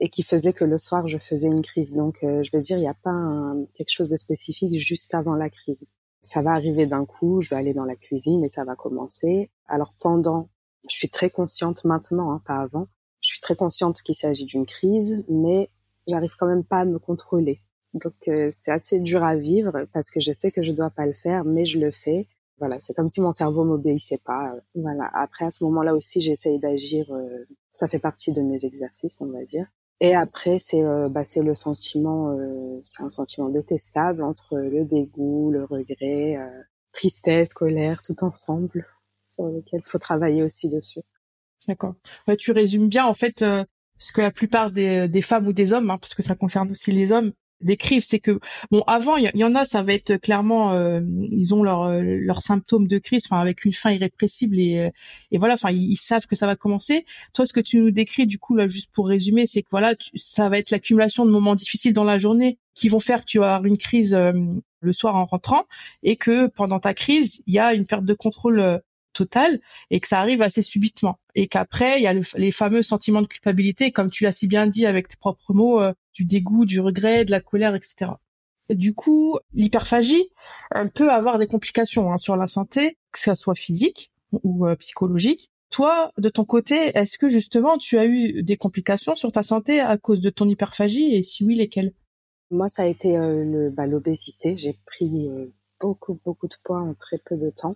et 0.00 0.08
qui 0.08 0.24
faisaient 0.24 0.52
que 0.52 0.64
le 0.64 0.76
soir, 0.76 1.06
je 1.06 1.18
faisais 1.18 1.46
une 1.46 1.62
crise. 1.62 1.94
Donc, 1.94 2.24
euh, 2.24 2.42
je 2.42 2.50
veux 2.52 2.60
dire, 2.60 2.78
il 2.78 2.80
n'y 2.80 2.88
a 2.88 2.96
pas 3.00 3.54
quelque 3.74 3.92
chose 3.92 4.08
de 4.08 4.16
spécifique 4.16 4.76
juste 4.80 5.14
avant 5.14 5.36
la 5.36 5.50
crise. 5.50 5.92
Ça 6.20 6.42
va 6.42 6.50
arriver 6.50 6.86
d'un 6.86 7.04
coup, 7.04 7.40
je 7.42 7.50
vais 7.50 7.54
aller 7.54 7.74
dans 7.74 7.84
la 7.84 7.94
cuisine 7.94 8.42
et 8.42 8.48
ça 8.48 8.64
va 8.64 8.74
commencer. 8.74 9.52
Alors 9.68 9.94
pendant, 10.00 10.48
je 10.90 10.96
suis 10.96 11.08
très 11.08 11.30
consciente 11.30 11.84
maintenant, 11.84 12.32
hein, 12.32 12.42
pas 12.44 12.56
avant. 12.56 12.88
Je 13.20 13.28
suis 13.28 13.40
très 13.40 13.54
consciente 13.54 14.02
qu'il 14.02 14.16
s'agit 14.16 14.46
d'une 14.46 14.66
crise, 14.66 15.24
mais 15.28 15.70
j'arrive 16.08 16.34
quand 16.36 16.48
même 16.48 16.64
pas 16.64 16.78
à 16.78 16.84
me 16.84 16.98
contrôler. 16.98 17.60
Donc 17.92 18.14
euh, 18.26 18.50
c'est 18.52 18.72
assez 18.72 18.98
dur 18.98 19.22
à 19.22 19.36
vivre 19.36 19.86
parce 19.92 20.10
que 20.10 20.18
je 20.18 20.32
sais 20.32 20.50
que 20.50 20.64
je 20.64 20.72
dois 20.72 20.90
pas 20.90 21.06
le 21.06 21.12
faire, 21.12 21.44
mais 21.44 21.66
je 21.66 21.78
le 21.78 21.92
fais. 21.92 22.26
Voilà, 22.58 22.78
c'est 22.80 22.94
comme 22.94 23.08
si 23.08 23.20
mon 23.20 23.32
cerveau 23.32 23.64
m'obéissait 23.64 24.20
pas. 24.24 24.54
Voilà. 24.74 25.10
Après 25.12 25.44
à 25.44 25.50
ce 25.50 25.64
moment-là 25.64 25.94
aussi, 25.94 26.20
j'essaye 26.20 26.58
d'agir. 26.58 27.12
Euh, 27.12 27.44
ça 27.72 27.88
fait 27.88 27.98
partie 27.98 28.32
de 28.32 28.40
mes 28.40 28.64
exercices, 28.64 29.20
on 29.20 29.26
va 29.26 29.44
dire. 29.44 29.66
Et 30.00 30.14
après, 30.14 30.58
c'est 30.58 30.82
euh, 30.82 31.08
bah, 31.08 31.24
c'est 31.24 31.42
le 31.42 31.54
sentiment, 31.54 32.36
c'est 32.82 33.02
un 33.02 33.10
sentiment 33.10 33.48
détestable 33.48 34.22
entre 34.22 34.56
le 34.58 34.84
dégoût, 34.84 35.50
le 35.50 35.64
regret, 35.64 36.36
tristesse, 36.92 37.52
colère, 37.54 38.02
tout 38.02 38.22
ensemble 38.22 38.86
sur 39.28 39.46
lequel 39.46 39.82
faut 39.82 39.98
travailler 39.98 40.42
aussi 40.42 40.68
dessus. 40.68 41.00
D'accord. 41.68 41.94
Ouais, 42.28 42.36
tu 42.36 42.52
résumes 42.52 42.88
bien 42.88 43.06
en 43.06 43.14
fait 43.14 43.42
euh, 43.42 43.64
ce 43.98 44.12
que 44.12 44.20
la 44.20 44.30
plupart 44.30 44.70
des, 44.70 45.08
des 45.08 45.22
femmes 45.22 45.46
ou 45.46 45.52
des 45.52 45.72
hommes, 45.72 45.90
hein, 45.90 45.98
parce 45.98 46.14
que 46.14 46.22
ça 46.22 46.34
concerne 46.34 46.70
aussi 46.70 46.92
les 46.92 47.12
hommes, 47.12 47.32
décrivent, 47.64 48.04
c'est 48.04 48.18
que 48.20 48.38
bon 48.70 48.82
avant 48.86 49.16
il 49.16 49.30
y, 49.34 49.44
en 49.44 49.54
a 49.54 49.64
ça 49.64 49.82
va 49.82 49.92
être 49.94 50.16
clairement 50.16 50.72
euh, 50.72 51.00
ils 51.30 51.54
ont 51.54 51.62
leurs 51.62 51.82
euh, 51.82 52.02
leurs 52.02 52.42
symptômes 52.42 52.86
de 52.86 52.98
crise, 52.98 53.24
enfin 53.26 53.40
avec 53.40 53.64
une 53.64 53.72
fin 53.72 53.90
irrépressible 53.90 54.58
et 54.58 54.90
et 55.30 55.38
voilà, 55.38 55.54
enfin 55.54 55.70
ils, 55.70 55.96
savent 55.96 56.26
que 56.26 56.36
ça 56.36 56.46
va 56.46 56.56
commencer. 56.56 57.04
Toi, 57.32 57.46
ce 57.46 57.52
que 57.52 57.60
tu 57.60 57.78
nous 57.78 57.90
décris 57.90 58.26
du 58.26 58.38
coup 58.38 58.54
là, 58.56 58.68
juste 58.68 58.92
pour 58.92 59.08
résumer, 59.08 59.46
c'est 59.46 59.62
que 59.62 59.68
voilà, 59.70 59.94
ça 60.16 60.48
va 60.48 60.58
être 60.58 60.70
l'accumulation 60.70 61.24
de 61.26 61.30
moments 61.30 61.54
difficiles 61.54 61.92
dans 61.92 62.04
la 62.04 62.18
journée 62.18 62.58
qui 62.74 62.88
vont 62.88 63.00
faire 63.00 63.20
que 63.20 63.26
tu 63.26 63.38
vas 63.38 63.56
avoir 63.56 63.64
une 63.66 63.78
crise 63.78 64.14
le 64.14 64.92
soir 64.92 65.16
en 65.16 65.24
rentrant 65.24 65.64
et 66.02 66.16
que 66.16 66.46
pendant 66.48 66.80
ta 66.80 66.94
crise, 66.94 67.42
il 67.46 67.54
y 67.54 67.58
a 67.58 67.74
une 67.74 67.86
perte 67.86 68.04
de 68.04 68.14
contrôle 68.14 68.82
total 69.14 69.60
et 69.90 70.00
que 70.00 70.08
ça 70.08 70.20
arrive 70.20 70.42
assez 70.42 70.60
subitement 70.60 71.18
et 71.34 71.48
qu'après 71.48 72.00
il 72.00 72.02
y 72.02 72.06
a 72.06 72.12
les 72.12 72.52
fameux 72.52 72.82
sentiments 72.82 73.22
de 73.22 73.26
culpabilité 73.26 73.92
comme 73.92 74.10
tu 74.10 74.24
l'as 74.24 74.32
si 74.32 74.46
bien 74.46 74.66
dit 74.66 74.84
avec 74.84 75.08
tes 75.08 75.16
propres 75.16 75.54
mots 75.54 75.80
euh, 75.80 75.92
du 76.14 76.24
dégoût 76.24 76.64
du 76.64 76.80
regret 76.80 77.24
de 77.24 77.30
la 77.30 77.40
colère 77.40 77.74
etc 77.74 78.12
du 78.70 78.94
coup 78.94 79.38
l'hyperphagie 79.52 80.30
peut 80.94 81.10
avoir 81.10 81.38
des 81.38 81.46
complications 81.46 82.12
hein, 82.12 82.16
sur 82.16 82.36
la 82.36 82.46
santé 82.46 82.96
que 83.12 83.20
ça 83.20 83.34
soit 83.34 83.54
physique 83.54 84.10
ou 84.42 84.66
euh, 84.66 84.74
psychologique. 84.76 85.50
Toi 85.70 86.12
de 86.18 86.28
ton 86.28 86.44
côté 86.44 86.96
est-ce 86.96 87.18
que 87.18 87.28
justement 87.28 87.78
tu 87.78 87.98
as 87.98 88.06
eu 88.06 88.42
des 88.42 88.56
complications 88.56 89.16
sur 89.16 89.32
ta 89.32 89.42
santé 89.42 89.80
à 89.80 89.98
cause 89.98 90.20
de 90.20 90.30
ton 90.30 90.48
hyperphagie 90.48 91.14
et 91.14 91.22
si 91.22 91.44
oui 91.44 91.56
lesquelles? 91.56 91.92
Moi 92.50 92.68
ça 92.68 92.84
a 92.84 92.86
été 92.86 93.18
euh, 93.18 93.70
bah, 93.74 93.86
l'obésité. 93.86 94.56
J'ai 94.56 94.76
pris 94.86 95.28
beaucoup 95.80 96.18
beaucoup 96.24 96.48
de 96.48 96.54
poids 96.64 96.80
en 96.80 96.94
très 96.94 97.18
peu 97.18 97.36
de 97.36 97.50
temps. 97.50 97.74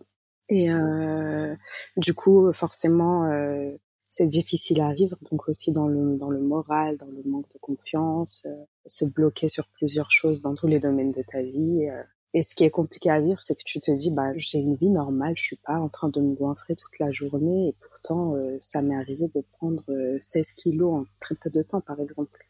Et 0.49 0.70
euh, 0.70 1.55
du 1.96 2.14
coup, 2.14 2.50
forcément, 2.52 3.25
euh, 3.25 3.70
c'est 4.19 4.26
difficile 4.26 4.81
à 4.81 4.93
vivre. 4.93 5.17
Donc 5.31 5.49
aussi 5.49 5.73
dans 5.73 5.87
le 5.87 6.17
dans 6.17 6.31
le 6.31 6.41
moral, 6.41 6.97
dans 6.97 7.06
le 7.06 7.23
manque 7.25 7.49
de 7.53 7.59
confiance, 7.59 8.47
euh, 8.47 8.65
se 8.87 9.05
bloquer 9.05 9.49
sur 9.49 9.67
plusieurs 9.69 10.11
choses 10.11 10.41
dans 10.43 10.55
tous 10.55 10.67
les 10.67 10.81
domaines 10.81 11.12
de 11.12 11.23
ta 11.23 11.43
vie. 11.43 11.88
Euh. 11.88 12.03
et 12.35 12.43
ce 12.43 12.55
qui 12.55 12.65
est 12.65 12.70
compliqué 12.70 13.11
à 13.11 13.20
vivre, 13.20 13.41
c'est 13.41 13.55
que 13.55 13.65
tu 13.65 13.81
te 13.81 13.91
dis, 13.93 14.11
bah 14.11 14.32
j'ai 14.37 14.59
une 14.59 14.75
vie 14.76 14.91
normale, 14.91 15.35
je 15.37 15.43
suis 15.43 15.56
pas 15.56 15.79
en 15.79 15.88
train 15.88 16.09
de 16.09 16.20
me 16.20 16.35
goinfrer 16.35 16.75
toute 16.76 16.99
la 16.99 17.12
journée. 17.12 17.69
Et 17.69 17.75
pourtant, 17.81 18.35
ça 18.61 18.82
m'est 18.82 18.97
arrivé 18.97 19.29
de 19.35 19.43
prendre 19.59 19.85
16 20.21 20.53
kilos 20.53 20.93
en 21.03 21.06
très 21.21 21.37
peu 21.37 21.50
de 21.50 21.62
temps, 21.62 21.81
par 21.81 22.00
exemple. 22.00 22.47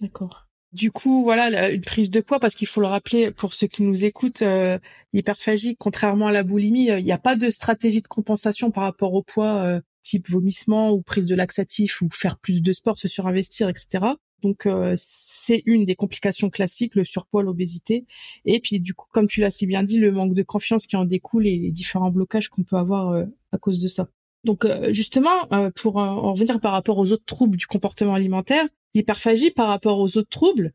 D'accord. 0.00 0.48
Du 0.72 0.92
coup, 0.92 1.22
voilà, 1.22 1.70
une 1.70 1.80
prise 1.80 2.10
de 2.10 2.20
poids, 2.20 2.38
parce 2.38 2.54
qu'il 2.54 2.66
faut 2.66 2.82
le 2.82 2.86
rappeler 2.86 3.30
pour 3.30 3.54
ceux 3.54 3.68
qui 3.68 3.82
nous 3.82 4.04
écoutent, 4.04 4.42
euh, 4.42 4.78
l'hyperphagie, 5.14 5.76
contrairement 5.76 6.26
à 6.26 6.32
la 6.32 6.42
boulimie, 6.42 6.90
euh, 6.90 6.98
il 6.98 7.06
n'y 7.06 7.12
a 7.12 7.18
pas 7.18 7.36
de 7.36 7.48
stratégie 7.48 8.02
de 8.02 8.08
compensation 8.08 8.70
par 8.70 8.82
rapport 8.82 9.14
au 9.14 9.22
poids, 9.22 9.62
euh, 9.62 9.80
type 10.08 10.28
vomissement 10.28 10.90
ou 10.90 11.02
prise 11.02 11.26
de 11.26 11.34
laxatif 11.34 12.00
ou 12.00 12.08
faire 12.10 12.38
plus 12.38 12.62
de 12.62 12.72
sport, 12.72 12.98
se 12.98 13.08
surinvestir, 13.08 13.68
etc. 13.68 14.04
Donc 14.42 14.66
c'est 14.96 15.62
une 15.66 15.84
des 15.84 15.96
complications 15.96 16.48
classiques, 16.48 16.94
le 16.94 17.04
surpoids, 17.04 17.42
l'obésité, 17.42 18.06
et 18.44 18.60
puis 18.60 18.80
du 18.80 18.94
coup, 18.94 19.06
comme 19.12 19.26
tu 19.26 19.40
l'as 19.40 19.50
si 19.50 19.66
bien 19.66 19.82
dit, 19.82 19.98
le 19.98 20.12
manque 20.12 20.34
de 20.34 20.42
confiance 20.42 20.86
qui 20.86 20.96
en 20.96 21.04
découle 21.04 21.46
et 21.46 21.58
les 21.58 21.72
différents 21.72 22.10
blocages 22.10 22.48
qu'on 22.48 22.62
peut 22.62 22.76
avoir 22.76 23.26
à 23.52 23.58
cause 23.58 23.80
de 23.80 23.88
ça. 23.88 24.08
Donc 24.44 24.66
justement, 24.90 25.48
pour 25.74 25.96
en 25.96 26.32
revenir 26.32 26.60
par 26.60 26.72
rapport 26.72 26.98
aux 26.98 27.12
autres 27.12 27.26
troubles 27.26 27.56
du 27.56 27.66
comportement 27.66 28.14
alimentaire, 28.14 28.66
l'hyperphagie 28.94 29.50
par 29.50 29.68
rapport 29.68 29.98
aux 29.98 30.16
autres 30.16 30.28
troubles, 30.28 30.72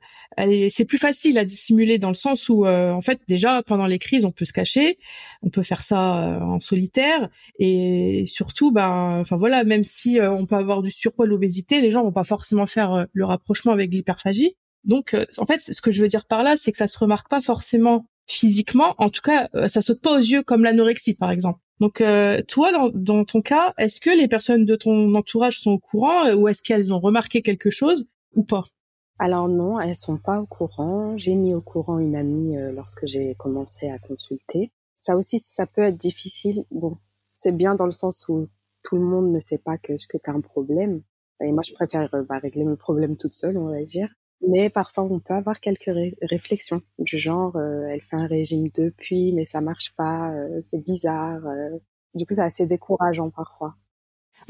c'est 0.69 0.85
plus 0.85 0.97
facile 0.97 1.37
à 1.37 1.45
dissimuler 1.45 1.97
dans 1.97 2.09
le 2.09 2.15
sens 2.15 2.49
où 2.49 2.65
euh, 2.65 2.91
en 2.91 3.01
fait 3.01 3.21
déjà 3.27 3.63
pendant 3.63 3.87
les 3.87 3.99
crises 3.99 4.25
on 4.25 4.31
peut 4.31 4.45
se 4.45 4.53
cacher, 4.53 4.97
on 5.41 5.49
peut 5.49 5.63
faire 5.63 5.83
ça 5.83 6.23
euh, 6.23 6.39
en 6.39 6.59
solitaire 6.59 7.29
et 7.59 8.25
surtout 8.27 8.71
ben 8.71 9.19
enfin 9.19 9.37
voilà 9.37 9.63
même 9.63 9.83
si 9.83 10.19
euh, 10.19 10.31
on 10.31 10.45
peut 10.45 10.55
avoir 10.55 10.81
du 10.81 10.91
surpoids, 10.91 11.25
l'obésité, 11.25 11.81
les 11.81 11.91
gens 11.91 12.03
vont 12.03 12.11
pas 12.11 12.23
forcément 12.23 12.67
faire 12.67 13.07
le 13.11 13.25
rapprochement 13.25 13.71
avec 13.71 13.91
l'hyperphagie. 13.91 14.55
Donc 14.83 15.15
en 15.37 15.45
fait 15.45 15.59
ce 15.61 15.81
que 15.81 15.91
je 15.91 16.01
veux 16.01 16.07
dire 16.07 16.25
par 16.25 16.43
là 16.43 16.55
c'est 16.57 16.71
que 16.71 16.77
ça 16.77 16.87
se 16.87 16.99
remarque 16.99 17.29
pas 17.29 17.41
forcément 17.41 18.05
physiquement, 18.27 18.95
en 18.99 19.09
tout 19.09 19.21
cas 19.21 19.49
ça 19.67 19.81
saute 19.81 20.01
pas 20.01 20.13
aux 20.13 20.21
yeux 20.21 20.43
comme 20.43 20.63
l'anorexie 20.63 21.15
par 21.15 21.31
exemple. 21.31 21.59
Donc 21.83 21.99
euh, 21.99 22.41
toi, 22.47 22.71
dans, 22.93 23.25
ton 23.25 23.41
cas, 23.41 23.73
est-ce 23.77 23.99
que 23.99 24.09
les 24.09 24.29
personnes 24.29 24.63
de 24.63 24.77
ton 24.77 25.13
entourage 25.15 25.59
sont 25.59 25.71
au 25.71 25.79
courant 25.79 26.27
euh, 26.27 26.33
ou 26.33 26.47
est-ce 26.47 26.63
qu'elles 26.63 26.93
ont 26.93 26.99
remarqué 27.01 27.41
quelque 27.41 27.69
chose 27.69 28.07
ou 28.35 28.45
pas? 28.45 28.63
Alors 29.19 29.49
non, 29.49 29.81
elles 29.81 29.97
sont 29.97 30.17
pas 30.17 30.39
au 30.39 30.45
courant. 30.45 31.17
J'ai 31.17 31.35
mis 31.35 31.53
au 31.53 31.59
courant 31.59 31.99
une 31.99 32.15
amie 32.15 32.55
euh, 32.55 32.71
lorsque 32.71 33.05
j'ai 33.05 33.35
commencé 33.35 33.89
à 33.89 33.99
consulter. 33.99 34.71
Ça 34.95 35.17
aussi, 35.17 35.39
ça 35.39 35.67
peut 35.67 35.81
être 35.81 35.97
difficile. 35.97 36.63
Bon, 36.71 36.99
c'est 37.31 37.51
bien 37.51 37.75
dans 37.75 37.85
le 37.85 37.91
sens 37.91 38.29
où 38.29 38.47
tout 38.83 38.95
le 38.95 39.03
monde 39.03 39.33
ne 39.33 39.41
sait 39.41 39.59
pas 39.59 39.77
que, 39.77 39.91
tu 39.91 40.17
as 40.25 40.31
un 40.31 40.39
problème. 40.39 41.01
Et 41.41 41.51
moi, 41.51 41.63
je 41.67 41.73
préfère 41.73 42.07
bah, 42.29 42.39
régler 42.39 42.63
mes 42.63 42.77
problèmes 42.77 43.17
toute 43.17 43.33
seule, 43.33 43.57
on 43.57 43.67
va 43.67 43.83
dire. 43.83 44.07
Mais 44.47 44.69
parfois, 44.69 45.05
on 45.05 45.19
peut 45.19 45.33
avoir 45.33 45.59
quelques 45.59 45.91
réflexions 46.21 46.81
du 46.99 47.17
genre, 47.17 47.55
euh, 47.55 47.87
elle 47.89 48.01
fait 48.01 48.17
un 48.17 48.27
régime 48.27 48.69
depuis, 48.75 49.31
mais 49.33 49.45
ça 49.45 49.61
marche 49.61 49.93
pas, 49.95 50.33
euh, 50.33 50.59
c'est 50.61 50.83
bizarre. 50.83 51.45
Euh. 51.45 51.77
Du 52.13 52.25
coup, 52.25 52.33
c'est 52.33 52.41
assez 52.41 52.67
décourageant 52.67 53.29
parfois. 53.29 53.75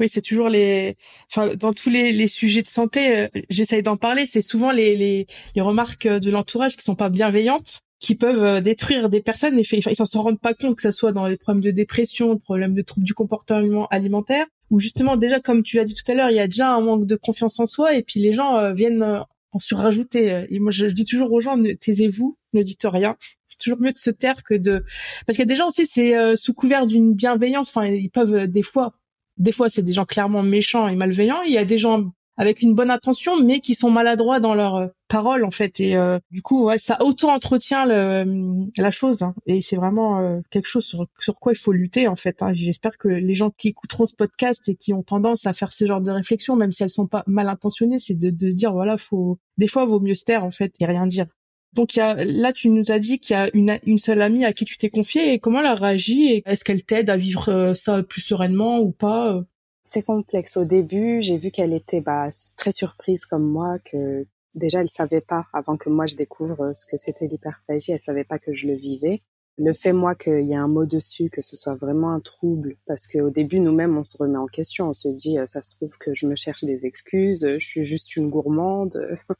Oui, 0.00 0.08
c'est 0.08 0.22
toujours 0.22 0.48
les, 0.48 0.96
enfin, 1.30 1.54
dans 1.54 1.72
tous 1.72 1.90
les, 1.90 2.12
les 2.12 2.28
sujets 2.28 2.62
de 2.62 2.66
santé, 2.66 3.16
euh, 3.16 3.28
j'essaye 3.48 3.82
d'en 3.82 3.96
parler. 3.96 4.26
C'est 4.26 4.40
souvent 4.40 4.72
les, 4.72 4.96
les, 4.96 5.26
les 5.54 5.62
remarques 5.62 6.08
de 6.08 6.30
l'entourage 6.30 6.76
qui 6.76 6.82
sont 6.82 6.96
pas 6.96 7.10
bienveillantes, 7.10 7.80
qui 8.00 8.16
peuvent 8.16 8.42
euh, 8.42 8.60
détruire 8.60 9.08
des 9.08 9.20
personnes. 9.20 9.58
Et 9.58 9.62
ils 9.70 9.96
s'en 9.96 10.22
rendent 10.22 10.40
pas 10.40 10.54
compte 10.54 10.76
que 10.76 10.82
ça 10.82 10.92
soit 10.92 11.12
dans 11.12 11.26
les 11.26 11.36
problèmes 11.36 11.62
de 11.62 11.70
dépression, 11.70 12.36
problèmes 12.38 12.74
de 12.74 12.82
troubles 12.82 13.06
du 13.06 13.14
comportement 13.14 13.86
alimentaire, 13.88 14.46
ou 14.70 14.80
justement 14.80 15.16
déjà 15.16 15.40
comme 15.40 15.62
tu 15.62 15.76
l'as 15.76 15.84
dit 15.84 15.94
tout 15.94 16.10
à 16.10 16.14
l'heure, 16.14 16.30
il 16.30 16.36
y 16.36 16.40
a 16.40 16.48
déjà 16.48 16.74
un 16.74 16.80
manque 16.80 17.06
de 17.06 17.16
confiance 17.16 17.60
en 17.60 17.66
soi, 17.66 17.94
et 17.94 18.02
puis 18.02 18.20
les 18.20 18.32
gens 18.32 18.56
euh, 18.56 18.72
viennent 18.72 19.24
en 19.54 19.58
surrajouter. 19.58 20.46
Et 20.50 20.58
moi, 20.58 20.70
je, 20.70 20.88
je 20.88 20.94
dis 20.94 21.06
toujours 21.06 21.32
aux 21.32 21.40
gens, 21.40 21.56
taisez-vous, 21.80 22.36
ne 22.52 22.62
dites 22.62 22.84
rien. 22.84 23.16
C'est 23.48 23.58
toujours 23.58 23.80
mieux 23.80 23.92
de 23.92 23.98
se 23.98 24.10
taire 24.10 24.42
que 24.44 24.54
de, 24.54 24.84
parce 25.26 25.36
qu'il 25.36 25.38
y 25.38 25.42
a 25.42 25.46
des 25.46 25.56
gens 25.56 25.68
aussi, 25.68 25.86
c'est 25.86 26.36
sous 26.36 26.52
couvert 26.52 26.86
d'une 26.86 27.14
bienveillance. 27.14 27.70
Enfin, 27.74 27.86
ils 27.86 28.10
peuvent 28.10 28.46
des 28.46 28.62
fois 28.62 28.94
des 29.36 29.52
fois, 29.52 29.68
c'est 29.68 29.82
des 29.82 29.92
gens 29.92 30.04
clairement 30.04 30.42
méchants 30.42 30.88
et 30.88 30.96
malveillants. 30.96 31.42
Il 31.42 31.52
y 31.52 31.58
a 31.58 31.64
des 31.64 31.78
gens 31.78 32.12
avec 32.36 32.62
une 32.62 32.74
bonne 32.74 32.90
intention, 32.90 33.40
mais 33.40 33.60
qui 33.60 33.74
sont 33.74 33.90
maladroits 33.90 34.40
dans 34.40 34.54
leurs 34.54 34.76
euh, 34.76 34.86
paroles 35.08 35.44
en 35.44 35.50
fait. 35.50 35.80
Et 35.80 35.96
euh, 35.96 36.18
du 36.30 36.42
coup, 36.42 36.70
ça 36.78 36.98
auto-entretient 37.00 37.84
la 37.86 38.90
chose. 38.90 39.22
Hein. 39.22 39.34
Et 39.46 39.60
c'est 39.60 39.76
vraiment 39.76 40.20
euh, 40.20 40.40
quelque 40.50 40.66
chose 40.66 40.84
sur, 40.84 41.38
quoi 41.40 41.52
il 41.52 41.58
faut 41.58 41.72
lutter 41.72 42.08
en 42.08 42.16
fait. 42.16 42.42
Hein. 42.42 42.52
J'espère 42.52 42.98
que 42.98 43.08
les 43.08 43.34
gens 43.34 43.50
qui 43.50 43.68
écouteront 43.68 44.06
ce 44.06 44.16
podcast 44.16 44.68
et 44.68 44.76
qui 44.76 44.92
ont 44.92 45.02
tendance 45.02 45.46
à 45.46 45.52
faire 45.52 45.72
ce 45.72 45.84
genre 45.84 46.00
de 46.00 46.10
réflexion, 46.10 46.56
même 46.56 46.72
si 46.72 46.82
elles 46.82 46.90
sont 46.90 47.06
pas 47.06 47.24
mal 47.26 47.48
intentionnées, 47.48 47.98
c'est 47.98 48.18
de, 48.18 48.30
se 48.48 48.54
dire 48.54 48.72
voilà, 48.72 48.96
faut 48.98 49.38
des 49.58 49.68
fois 49.68 49.84
vaut 49.84 50.00
mieux 50.00 50.14
se 50.14 50.24
taire 50.24 50.44
en 50.44 50.50
fait 50.50 50.74
et 50.80 50.86
rien 50.86 51.06
dire. 51.06 51.26
Donc 51.74 51.96
là, 51.96 52.52
tu 52.52 52.70
nous 52.70 52.92
as 52.92 53.00
dit 53.00 53.18
qu'il 53.18 53.34
y 53.34 53.38
a 53.38 53.50
une, 53.52 53.98
seule 53.98 54.22
amie 54.22 54.44
à 54.44 54.52
qui 54.52 54.64
tu 54.64 54.78
t'es 54.78 54.90
confiée 54.90 55.32
et 55.32 55.40
comment 55.40 55.60
elle 55.60 55.66
a 55.66 55.94
est-ce 55.94 56.64
qu'elle 56.64 56.84
t'aide 56.84 57.10
à 57.10 57.16
vivre 57.16 57.48
euh, 57.48 57.74
ça 57.74 58.02
plus 58.04 58.20
sereinement 58.20 58.78
ou 58.78 58.92
pas 58.92 59.34
euh? 59.34 59.42
C'est 59.86 60.02
complexe. 60.02 60.56
Au 60.56 60.64
début, 60.64 61.22
j'ai 61.22 61.36
vu 61.36 61.50
qu'elle 61.50 61.74
était 61.74 62.00
bah, 62.00 62.30
très 62.56 62.72
surprise 62.72 63.26
comme 63.26 63.44
moi, 63.46 63.78
que 63.78 64.26
déjà 64.54 64.80
elle 64.80 64.88
savait 64.88 65.20
pas 65.20 65.46
avant 65.52 65.76
que 65.76 65.90
moi 65.90 66.06
je 66.06 66.16
découvre 66.16 66.62
euh, 66.62 66.74
ce 66.74 66.86
que 66.86 66.96
c'était 66.96 67.26
l'hyperphagie, 67.26 67.92
elle 67.92 68.00
savait 68.00 68.24
pas 68.24 68.38
que 68.38 68.54
je 68.54 68.66
le 68.66 68.74
vivais. 68.74 69.22
Le 69.58 69.72
fait 69.74 69.92
moi 69.92 70.14
qu'il 70.14 70.46
y 70.46 70.52
ait 70.52 70.56
un 70.56 70.68
mot 70.68 70.86
dessus, 70.86 71.28
que 71.30 71.42
ce 71.42 71.56
soit 71.56 71.74
vraiment 71.74 72.10
un 72.10 72.20
trouble, 72.20 72.76
parce 72.86 73.06
qu'au 73.06 73.30
début 73.30 73.60
nous-mêmes 73.60 73.96
on 73.96 74.04
se 74.04 74.16
remet 74.16 74.38
en 74.38 74.46
question, 74.46 74.88
on 74.88 74.94
se 74.94 75.08
dit 75.08 75.36
ça 75.46 75.62
se 75.62 75.76
trouve 75.76 75.96
que 75.98 76.14
je 76.14 76.26
me 76.26 76.34
cherche 76.34 76.64
des 76.64 76.86
excuses, 76.86 77.46
je 77.46 77.64
suis 77.64 77.84
juste 77.84 78.16
une 78.16 78.30
gourmande. 78.30 79.18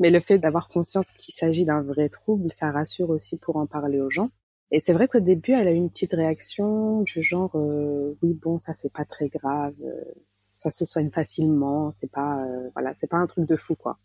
Mais 0.00 0.10
le 0.10 0.20
fait 0.20 0.38
d'avoir 0.38 0.68
conscience 0.68 1.10
qu'il 1.12 1.34
s'agit 1.34 1.64
d'un 1.64 1.82
vrai 1.82 2.08
trouble, 2.08 2.50
ça 2.50 2.70
rassure 2.70 3.10
aussi 3.10 3.38
pour 3.38 3.56
en 3.56 3.66
parler 3.66 4.00
aux 4.00 4.10
gens. 4.10 4.30
Et 4.72 4.78
c'est 4.78 4.92
vrai 4.92 5.08
qu'au 5.08 5.20
début, 5.20 5.52
elle 5.52 5.66
a 5.66 5.72
eu 5.72 5.76
une 5.76 5.90
petite 5.90 6.12
réaction 6.12 7.02
du 7.02 7.22
genre 7.22 7.50
euh, 7.56 8.16
oui 8.22 8.34
bon 8.34 8.58
ça 8.58 8.72
c'est 8.72 8.92
pas 8.92 9.04
très 9.04 9.28
grave, 9.28 9.74
euh, 9.82 10.04
ça 10.28 10.70
se 10.70 10.84
soigne 10.84 11.10
facilement, 11.10 11.90
c'est 11.90 12.10
pas 12.10 12.44
euh, 12.44 12.70
voilà 12.74 12.94
c'est 12.96 13.08
pas 13.08 13.16
un 13.16 13.26
truc 13.26 13.46
de 13.46 13.56
fou 13.56 13.74
quoi. 13.74 13.98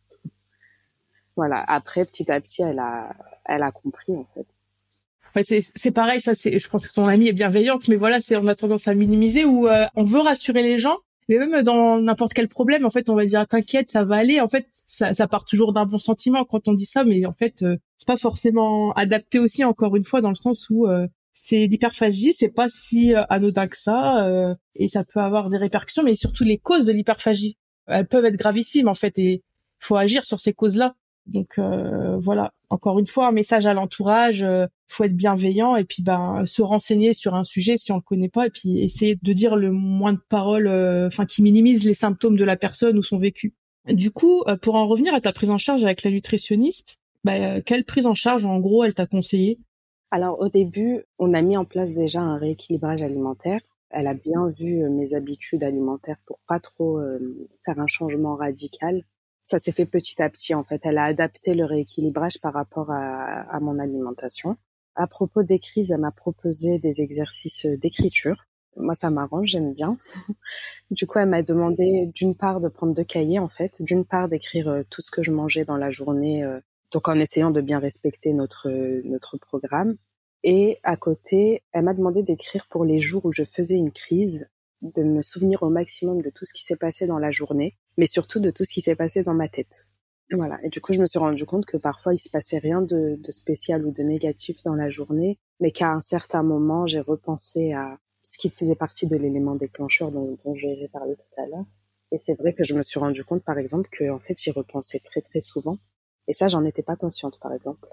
Voilà. 1.36 1.64
Après 1.68 2.06
petit 2.06 2.32
à 2.32 2.42
petit 2.42 2.64
elle 2.64 2.80
a 2.80 3.14
elle 3.46 3.62
a 3.62 3.72
compris 3.72 4.16
en 4.16 4.26
fait. 4.34 4.48
Ouais, 5.36 5.44
c'est 5.44 5.92
pareil 5.92 6.22
ça 6.22 6.34
c'est 6.34 6.60
je 6.60 6.70
pense 6.70 6.88
que 6.88 6.94
son 6.94 7.08
amie 7.08 7.28
est 7.28 7.34
bienveillante 7.34 7.88
mais 7.90 7.98
voilà 7.98 8.22
c'est 8.22 8.38
on 8.38 8.48
a 8.48 8.56
tendance 8.56 8.88
à 8.88 8.96
minimiser 8.96 9.44
ou 9.44 9.68
on 9.96 10.04
veut 10.04 10.22
rassurer 10.22 10.64
les 10.64 10.80
gens 10.80 10.98
mais 11.28 11.38
même 11.38 11.64
dans 11.64 12.00
n'importe 12.00 12.34
quel 12.34 12.48
problème, 12.48 12.86
en 12.86 12.90
fait, 12.90 13.10
on 13.10 13.16
va 13.16 13.26
dire 13.26 13.48
t'inquiète, 13.48 13.90
ça 13.90 14.04
va 14.04 14.16
aller. 14.18 14.40
En 14.40 14.48
fait, 14.48 14.68
ça, 14.72 15.28
part 15.28 15.46
toujours 15.46 15.74
d'un 15.74 15.86
bon 15.86 15.98
sentiment 15.98 16.46
quand 16.46 16.68
on 16.68 16.74
dit 16.74 16.86
ça, 16.86 17.04
mais 17.04 17.26
en 17.26 17.34
fait, 17.34 17.64
euh, 17.64 17.78
c'est 17.98 18.08
pas 18.08 18.18
forcément 18.18 18.92
adapté 18.94 19.40
aussi, 19.40 19.64
encore 19.64 19.96
une 19.96 20.06
fois, 20.06 20.22
dans 20.22 20.30
le 20.30 20.36
sens 20.36 20.70
où 20.70 20.86
euh, 20.88 21.08
c'est 21.34 21.68
l'hyperphagie, 21.68 22.34
c'est 22.34 22.50
pas 22.50 22.70
si 22.70 23.16
euh, 23.16 23.24
anodin 23.30 23.68
que 23.68 23.78
ça, 23.78 24.56
et 24.76 24.90
ça 24.90 25.04
peut 25.04 25.20
avoir 25.20 25.50
des 25.50 25.58
répercussions, 25.58 26.04
mais 26.04 26.16
surtout 26.16 26.44
les 26.44 26.58
causes 26.58 26.86
de 26.86 26.94
l'hyperphagie, 26.94 27.58
elles 27.88 28.08
peuvent 28.08 28.26
être 28.26 28.38
gravissimes 28.38 28.88
en 28.88 28.96
fait, 28.96 29.18
et 29.18 29.44
faut 29.80 29.96
agir 29.96 30.26
sur 30.26 30.40
ces 30.40 30.54
causes-là. 30.54 30.96
Donc 31.28 31.58
euh, 31.58 32.18
voilà, 32.18 32.54
encore 32.70 33.00
une 33.00 33.08
fois, 33.08 33.28
un 33.28 33.32
message 33.32 33.66
à 33.66 33.74
l'entourage. 33.74 34.44
Euh, 34.44 34.68
faut 34.88 35.04
être 35.04 35.16
bienveillant 35.16 35.76
et 35.76 35.84
puis 35.84 36.04
ben 36.04 36.46
se 36.46 36.62
renseigner 36.62 37.14
sur 37.14 37.34
un 37.34 37.44
sujet 37.44 37.78
si 37.78 37.92
on 37.92 37.96
le 37.96 38.02
connaît 38.02 38.30
pas 38.30 38.46
et 38.46 38.50
puis 38.52 38.80
essayer 38.80 39.18
de 39.20 39.34
dire 39.34 39.56
le 39.56 39.72
moins 39.72 40.14
de 40.14 40.22
paroles, 40.30 40.68
euh, 40.68 41.08
enfin 41.08 41.26
qui 41.26 41.42
minimise 41.42 41.86
les 41.86 41.96
symptômes 41.96 42.38
de 42.38 42.44
la 42.44 42.56
personne 42.56 42.98
ou 42.98 43.04
son 43.04 43.18
vécu. 43.18 43.56
Du 43.88 44.12
coup, 44.12 44.44
euh, 44.48 44.58
pour 44.58 44.76
en 44.76 44.88
revenir 44.88 45.14
à 45.16 45.22
ta 45.22 45.34
prise 45.34 45.50
en 45.50 45.58
charge 45.58 45.84
avec 45.84 46.04
la 46.04 46.12
nutritionniste, 46.12 46.98
ben, 47.24 47.64
quelle 47.64 47.84
prise 47.84 48.06
en 48.06 48.14
charge 48.14 48.46
en 48.46 48.60
gros 48.60 48.84
elle 48.84 48.94
t'a 48.94 49.08
conseillé? 49.08 49.60
Alors 50.12 50.40
au 50.40 50.50
début, 50.50 51.02
on 51.18 51.34
a 51.34 51.42
mis 51.42 51.58
en 51.58 51.66
place 51.66 51.96
déjà 51.96 52.22
un 52.22 52.38
rééquilibrage 52.38 53.02
alimentaire. 53.02 53.62
Elle 53.90 54.08
a 54.08 54.14
bien 54.14 54.48
vu 54.48 54.88
mes 54.90 55.16
habitudes 55.16 55.64
alimentaires 55.64 56.18
pour 56.28 56.40
pas 56.48 56.60
trop 56.60 57.00
faire 57.66 57.80
un 57.80 57.88
changement 57.88 58.36
radical 58.36 59.04
ça 59.46 59.60
s'est 59.60 59.72
fait 59.72 59.86
petit 59.86 60.22
à 60.22 60.30
petit 60.30 60.54
en 60.54 60.64
fait. 60.64 60.82
Elle 60.84 60.98
a 60.98 61.06
adapté 61.06 61.54
le 61.54 61.66
rééquilibrage 61.66 62.42
par 62.42 62.54
rapport 62.54 62.92
à, 62.92 63.42
à 63.44 63.60
mon 63.62 63.80
alimentation. 63.80 64.58
À 64.96 65.08
propos 65.08 65.44
des 65.44 65.60
crises, 65.60 65.92
elle 65.92 66.02
m'a 66.02 66.12
proposé 66.12 66.80
des 66.80 67.02
exercices 67.02 67.66
d'écriture. 67.66 68.46
Moi, 68.76 68.96
ça 68.96 69.10
m'arrange, 69.10 69.50
j'aime 69.50 69.74
bien. 69.74 69.98
du 70.92 71.06
coup, 71.06 71.20
elle 71.20 71.30
m'a 71.30 71.44
demandé 71.44 72.12
d'une 72.14 72.36
part 72.36 72.60
de 72.60 72.68
prendre 72.70 72.94
deux 72.94 73.04
cahiers 73.04 73.40
en 73.40 73.48
fait, 73.48 73.82
d'une 73.82 74.04
part 74.04 74.28
d'écrire 74.28 74.68
euh, 74.68 74.84
tout 74.90 75.02
ce 75.02 75.12
que 75.12 75.24
je 75.24 75.32
mangeais 75.32 75.64
dans 75.64 75.78
la 75.78 75.92
journée, 75.92 76.44
euh, 76.44 76.60
donc 76.92 77.08
en 77.08 77.14
essayant 77.14 77.52
de 77.52 77.62
bien 77.62 77.80
respecter 77.80 78.34
notre 78.34 78.70
notre 79.08 79.38
programme. 79.38 79.96
Et 80.44 80.80
à 80.84 80.98
côté, 80.98 81.62
elle 81.72 81.84
m'a 81.84 81.94
demandé 81.94 82.24
d'écrire 82.24 82.66
pour 82.70 82.84
les 82.84 83.00
jours 83.00 83.26
où 83.26 83.32
je 83.32 83.44
faisais 83.44 83.76
une 83.76 83.92
crise, 83.92 84.50
de 84.82 85.04
me 85.04 85.22
souvenir 85.22 85.64
au 85.64 85.70
maximum 85.70 86.22
de 86.22 86.30
tout 86.30 86.46
ce 86.46 86.54
qui 86.54 86.64
s'est 86.64 86.76
passé 86.76 87.08
dans 87.08 87.18
la 87.20 87.32
journée 87.32 87.76
mais 87.98 88.06
surtout 88.06 88.40
de 88.40 88.52
tout 88.52 88.64
ce 88.64 88.74
qui 88.74 88.82
s'est 88.82 88.96
passé 88.96 89.24
dans 89.24 89.34
ma 89.34 89.48
tête. 89.48 89.88
Voilà. 90.32 90.60
Et 90.64 90.70
du 90.70 90.82
coup, 90.82 90.94
je 90.94 91.00
me 91.00 91.06
suis 91.06 91.20
rendu 91.20 91.46
compte 91.46 91.66
que 91.66 91.78
parfois, 91.78 92.14
il 92.14 92.20
se 92.20 92.30
passait 92.30 92.58
rien 92.58 92.82
de, 92.82 93.16
de 93.20 93.32
spécial 93.32 93.86
ou 93.86 93.92
de 93.92 94.02
négatif 94.02 94.64
dans 94.64 94.74
la 94.74 94.90
journée, 94.90 95.38
mais 95.60 95.72
qu'à 95.72 95.92
un 95.92 96.02
certain 96.02 96.42
moment, 96.42 96.88
j'ai 96.88 97.00
repensé 97.00 97.74
à 97.74 98.00
ce 98.24 98.38
qui 98.40 98.50
faisait 98.50 98.76
partie 98.76 99.08
de 99.08 99.16
l'élément 99.16 99.56
déclencheur 99.56 100.12
dont, 100.12 100.38
dont 100.44 100.56
j'ai 100.56 100.90
parlé 100.92 101.16
tout 101.16 101.42
à 101.42 101.46
l'heure. 101.46 101.66
Et 102.12 102.20
c'est 102.26 102.34
vrai 102.34 102.54
que 102.54 102.64
je 102.64 102.74
me 102.74 102.82
suis 102.82 103.00
rendu 103.00 103.24
compte, 103.24 103.44
par 103.44 103.58
exemple, 103.58 103.88
que 103.92 104.10
en 104.10 104.20
fait, 104.20 104.40
j'y 104.42 104.52
repensais 104.52 105.00
très 105.00 105.22
très 105.22 105.42
souvent. 105.42 105.78
Et 106.28 106.34
ça, 106.34 106.48
j'en 106.48 106.66
étais 106.66 106.84
pas 106.84 106.96
consciente, 106.96 107.40
par 107.40 107.54
exemple. 107.54 107.88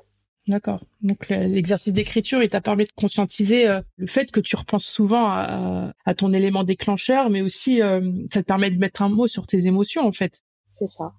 D'accord. 0.48 0.84
Donc 1.02 1.28
l'exercice 1.28 1.92
d'écriture, 1.92 2.42
il 2.42 2.48
t'a 2.48 2.60
permis 2.60 2.84
de 2.84 2.92
conscientiser 2.92 3.68
euh, 3.68 3.80
le 3.96 4.08
fait 4.08 4.32
que 4.32 4.40
tu 4.40 4.56
repenses 4.56 4.84
souvent 4.84 5.26
à, 5.28 5.92
à 6.04 6.14
ton 6.14 6.32
élément 6.32 6.64
déclencheur, 6.64 7.30
mais 7.30 7.42
aussi 7.42 7.80
euh, 7.80 8.00
ça 8.32 8.42
te 8.42 8.46
permet 8.46 8.70
de 8.70 8.78
mettre 8.78 9.02
un 9.02 9.08
mot 9.08 9.28
sur 9.28 9.46
tes 9.46 9.66
émotions 9.66 10.04
en 10.04 10.10
fait. 10.10 10.40
C'est 10.72 10.88
ça. 10.88 11.12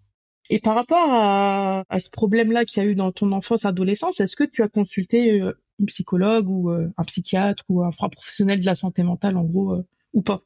Et 0.50 0.60
par 0.60 0.75
rapport 0.75 1.10
à, 1.10 1.86
à 1.88 2.00
ce 2.01 2.10
problème-là 2.10 2.65
qu'il 2.65 2.84
y 2.84 2.86
a 2.86 2.89
eu 2.89 2.96
dans 2.96 3.13
ton 3.13 3.32
enfance, 3.32 3.63
adolescence, 3.63 4.20
est-ce 4.20 4.36
que 4.36 4.44
tu 4.44 4.62
as 4.62 4.68
consulté 4.68 5.42
euh, 5.42 5.53
une 5.80 5.86
psychologue 5.86 6.50
ou 6.50 6.70
un 6.70 7.03
psychiatre 7.06 7.63
ou 7.68 7.84
un 7.84 7.89
professionnel 7.89 8.60
de 8.60 8.65
la 8.65 8.75
santé 8.75 9.01
mentale 9.01 9.38
en 9.38 9.44
gros 9.44 9.82
ou 10.13 10.22
pas? 10.22 10.42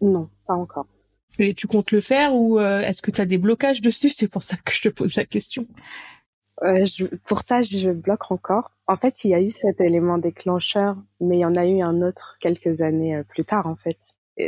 Non, 0.00 0.30
pas 0.46 0.54
encore. 0.54 0.86
Et 1.38 1.52
tu 1.52 1.66
comptes 1.66 1.90
le 1.90 2.00
faire 2.00 2.34
ou 2.34 2.58
est-ce 2.58 3.02
que 3.02 3.10
tu 3.10 3.20
as 3.20 3.26
des 3.26 3.36
blocages 3.36 3.82
dessus? 3.82 4.08
C'est 4.08 4.28
pour 4.28 4.42
ça 4.42 4.56
que 4.56 4.72
je 4.72 4.80
te 4.80 4.88
pose 4.88 5.16
la 5.16 5.26
question. 5.26 5.66
Euh, 6.62 6.84
pour 7.26 7.40
ça, 7.40 7.62
je 7.62 7.90
bloque 7.90 8.30
encore. 8.30 8.70
En 8.86 8.96
fait, 8.96 9.24
il 9.24 9.30
y 9.30 9.34
a 9.34 9.40
eu 9.40 9.50
cet 9.50 9.80
élément 9.80 10.18
déclencheur, 10.18 10.96
mais 11.20 11.38
il 11.38 11.40
y 11.40 11.44
en 11.44 11.56
a 11.56 11.66
eu 11.66 11.80
un 11.80 12.02
autre 12.02 12.36
quelques 12.40 12.82
années 12.82 13.16
euh, 13.16 13.22
plus 13.22 13.44
tard, 13.44 13.66
en 13.66 13.76
fait. 13.76 13.98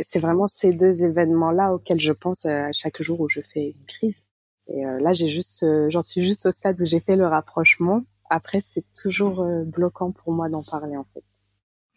C'est 0.03 0.21
vraiment 0.21 0.47
ces 0.47 0.73
deux 0.73 1.05
événements-là 1.05 1.75
auxquels 1.75 2.01
je 2.01 2.13
pense 2.13 2.47
euh, 2.47 2.69
à 2.69 2.73
chaque 2.73 3.03
jour 3.03 3.21
où 3.21 3.29
je 3.29 3.41
fais 3.41 3.71
une 3.71 3.87
crise. 3.87 4.27
Et 4.69 4.85
là, 4.85 5.13
j'ai 5.13 5.29
juste, 5.29 5.67
j'en 5.89 6.01
suis 6.03 6.25
juste 6.25 6.47
au 6.47 6.53
stade 6.53 6.81
où 6.81 6.87
j'ai 6.87 7.01
fait 7.01 7.17
le 7.17 7.27
rapprochement. 7.27 8.05
Après, 8.31 8.61
c'est 8.63 8.85
toujours 8.95 9.45
bloquant 9.67 10.13
pour 10.13 10.33
moi 10.33 10.49
d'en 10.49 10.63
parler, 10.63 10.97
en 10.97 11.05
fait. 11.13 11.25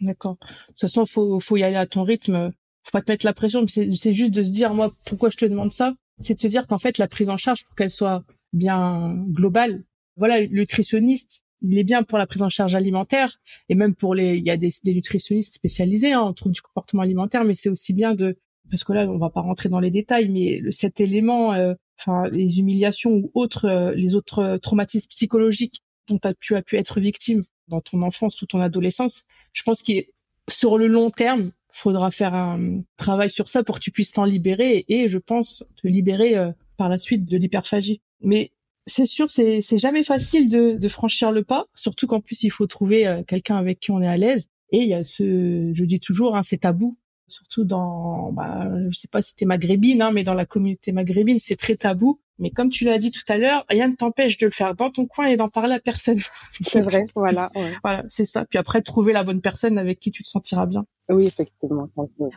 D'accord. 0.02 0.38
De 0.42 0.72
toute 0.72 0.82
façon, 0.82 1.06
faut, 1.06 1.40
faut 1.40 1.56
y 1.56 1.64
aller 1.64 1.76
à 1.76 1.86
ton 1.86 2.04
rythme. 2.04 2.52
Faut 2.84 2.92
pas 2.92 3.04
te 3.04 3.10
mettre 3.10 3.26
la 3.26 3.34
pression. 3.34 3.66
C'est 3.68 4.14
juste 4.14 4.34
de 4.34 4.44
se 4.44 4.50
dire, 4.50 4.74
moi, 4.74 4.92
pourquoi 5.06 5.30
je 5.30 5.38
te 5.38 5.46
demande 5.46 5.72
ça? 5.72 5.94
C'est 6.22 6.34
de 6.34 6.40
se 6.40 6.48
dire 6.48 6.68
qu'en 6.68 6.80
fait, 6.80 6.98
la 6.98 7.08
prise 7.08 7.30
en 7.30 7.38
charge, 7.38 7.64
pour 7.66 7.76
qu'elle 7.76 7.92
soit 7.92 8.24
bien 8.52 9.14
globale, 9.30 9.84
voilà, 10.18 10.42
le 10.42 10.48
nutritionniste, 10.48 11.46
il 11.62 11.78
est 11.78 11.84
bien 11.84 12.04
pour 12.04 12.18
la 12.18 12.28
prise 12.28 12.42
en 12.42 12.50
charge 12.50 12.76
alimentaire 12.76 13.40
et 13.70 13.76
même 13.76 13.96
pour 13.96 14.16
les, 14.16 14.38
il 14.38 14.46
y 14.46 14.50
a 14.50 14.58
des, 14.58 14.72
nutritionnistes 14.86 15.56
spécialisés 15.56 16.14
hein, 16.14 16.22
en 16.22 16.34
troubles 16.34 16.56
du 16.56 16.62
comportement 16.62 17.02
alimentaire, 17.02 17.44
mais 17.44 17.56
c'est 17.56 17.70
aussi 17.70 17.94
bien 17.94 18.14
de, 18.14 18.38
parce 18.70 18.84
que 18.84 18.94
là, 18.94 19.08
on 19.10 19.18
va 19.18 19.30
pas 19.30 19.42
rentrer 19.42 19.70
dans 19.70 19.80
les 19.80 19.92
détails, 19.92 20.30
mais 20.30 20.62
cet 20.72 21.00
élément, 21.00 21.54
euh, 21.54 21.74
enfin, 22.00 22.30
les 22.30 22.60
humiliations 22.60 23.12
ou 23.12 23.32
autres, 23.34 23.66
euh, 23.66 23.94
les 23.96 24.16
autres 24.16 24.40
euh, 24.40 24.58
traumatismes 24.58 25.10
psychologiques 25.10 25.82
dont 26.08 26.20
tu 26.40 26.56
as 26.56 26.62
pu 26.62 26.76
être 26.76 27.00
victime 27.00 27.44
dans 27.68 27.82
ton 27.82 28.02
enfance 28.04 28.42
ou 28.42 28.46
ton 28.46 28.62
adolescence, 28.62 29.24
je 29.54 29.64
pense 29.64 29.82
qu'il 29.82 30.06
sur 30.48 30.78
le 30.78 30.86
long 30.86 31.10
terme, 31.10 31.52
faudra 31.72 32.12
faire 32.12 32.36
un 32.36 32.80
travail 32.96 33.30
sur 33.30 33.50
ça 33.50 33.64
pour 33.64 33.80
que 33.80 33.84
tu 33.84 33.92
puisses 33.92 34.14
t'en 34.14 34.24
libérer 34.24 34.86
et, 34.88 35.10
je 35.10 35.18
pense 35.18 35.64
te 35.82 35.88
libérer 35.88 36.36
par 36.78 36.88
la 36.88 37.00
suite 37.00 37.26
de 37.26 37.36
l'hyperphagie. 37.36 38.02
Mais 38.22 38.52
c'est 38.88 39.06
sûr, 39.06 39.30
c'est 39.30 39.62
jamais 39.77 40.04
facile 40.04 40.50
de, 40.50 40.74
de 40.74 40.89
franchir 40.89 41.32
le 41.32 41.44
pas, 41.44 41.65
surtout 41.75 42.08
qu'en 42.08 42.22
plus 42.22 42.44
il 42.44 42.51
faut 42.51 42.68
trouver 42.68 43.08
euh, 43.08 43.24
quelqu'un 43.24 43.56
avec 43.56 43.80
qui 43.80 43.92
on 43.92 44.01
est 44.01 44.08
à 44.08 44.18
l'aise. 44.18 44.48
Et 44.72 44.80
il 44.80 44.88
y 44.89 44.94
a 44.94 45.04
ce, 45.04 45.72
je 45.74 45.86
dis 45.86 46.00
toujours, 46.00 46.36
hein, 46.36 46.44
c'est 46.44 46.60
tabou 46.60 46.98
surtout 47.27 47.63
dans, 47.63 48.32
bah, 48.32 48.70
je 48.89 48.98
sais 48.98 49.08
pas 49.08 49.22
si 49.22 49.36
t'es 49.36 49.46
maghrébine, 49.46 50.01
hein, 50.01 50.12
mais 50.12 50.24
dans 50.24 50.34
la 50.34 50.46
communauté 50.46 50.92
maghrébine, 50.92 51.39
c'est 51.39 51.56
très 51.56 51.75
tabou. 51.75 52.20
Mais 52.38 52.50
comme 52.50 52.70
tu 52.70 52.84
l'as 52.84 52.98
dit 52.98 53.12
tout 53.12 53.24
à 53.30 53.38
l'heure, 53.38 53.63
rien 53.70 53.88
ne 53.88 53.96
t'empêche 53.96 54.38
de 54.38 54.46
le 54.46 54.51
faire 54.51 54.75
dans 54.75 54.89
ton 54.89 55.06
coin 55.06 55.27
et 55.27 55.38
d'en 55.38 55.48
parler 55.48 55.74
à 55.74 55.80
personne. 55.80 56.20
C'est 56.62 56.82
vrai, 56.82 57.06
voilà. 57.15 57.50
Voilà, 57.82 58.04
c'est 58.10 58.25
ça. 58.25 58.44
Puis 58.46 58.60
après, 58.60 58.82
trouver 58.82 59.13
la 59.13 59.24
bonne 59.24 59.39
personne 59.39 59.77
avec 59.77 60.01
qui 60.01 60.12
tu 60.12 60.22
te 60.22 60.27
sentiras 60.27 60.65
bien. 60.65 60.86
Oui, 61.08 61.27
effectivement. 61.27 61.88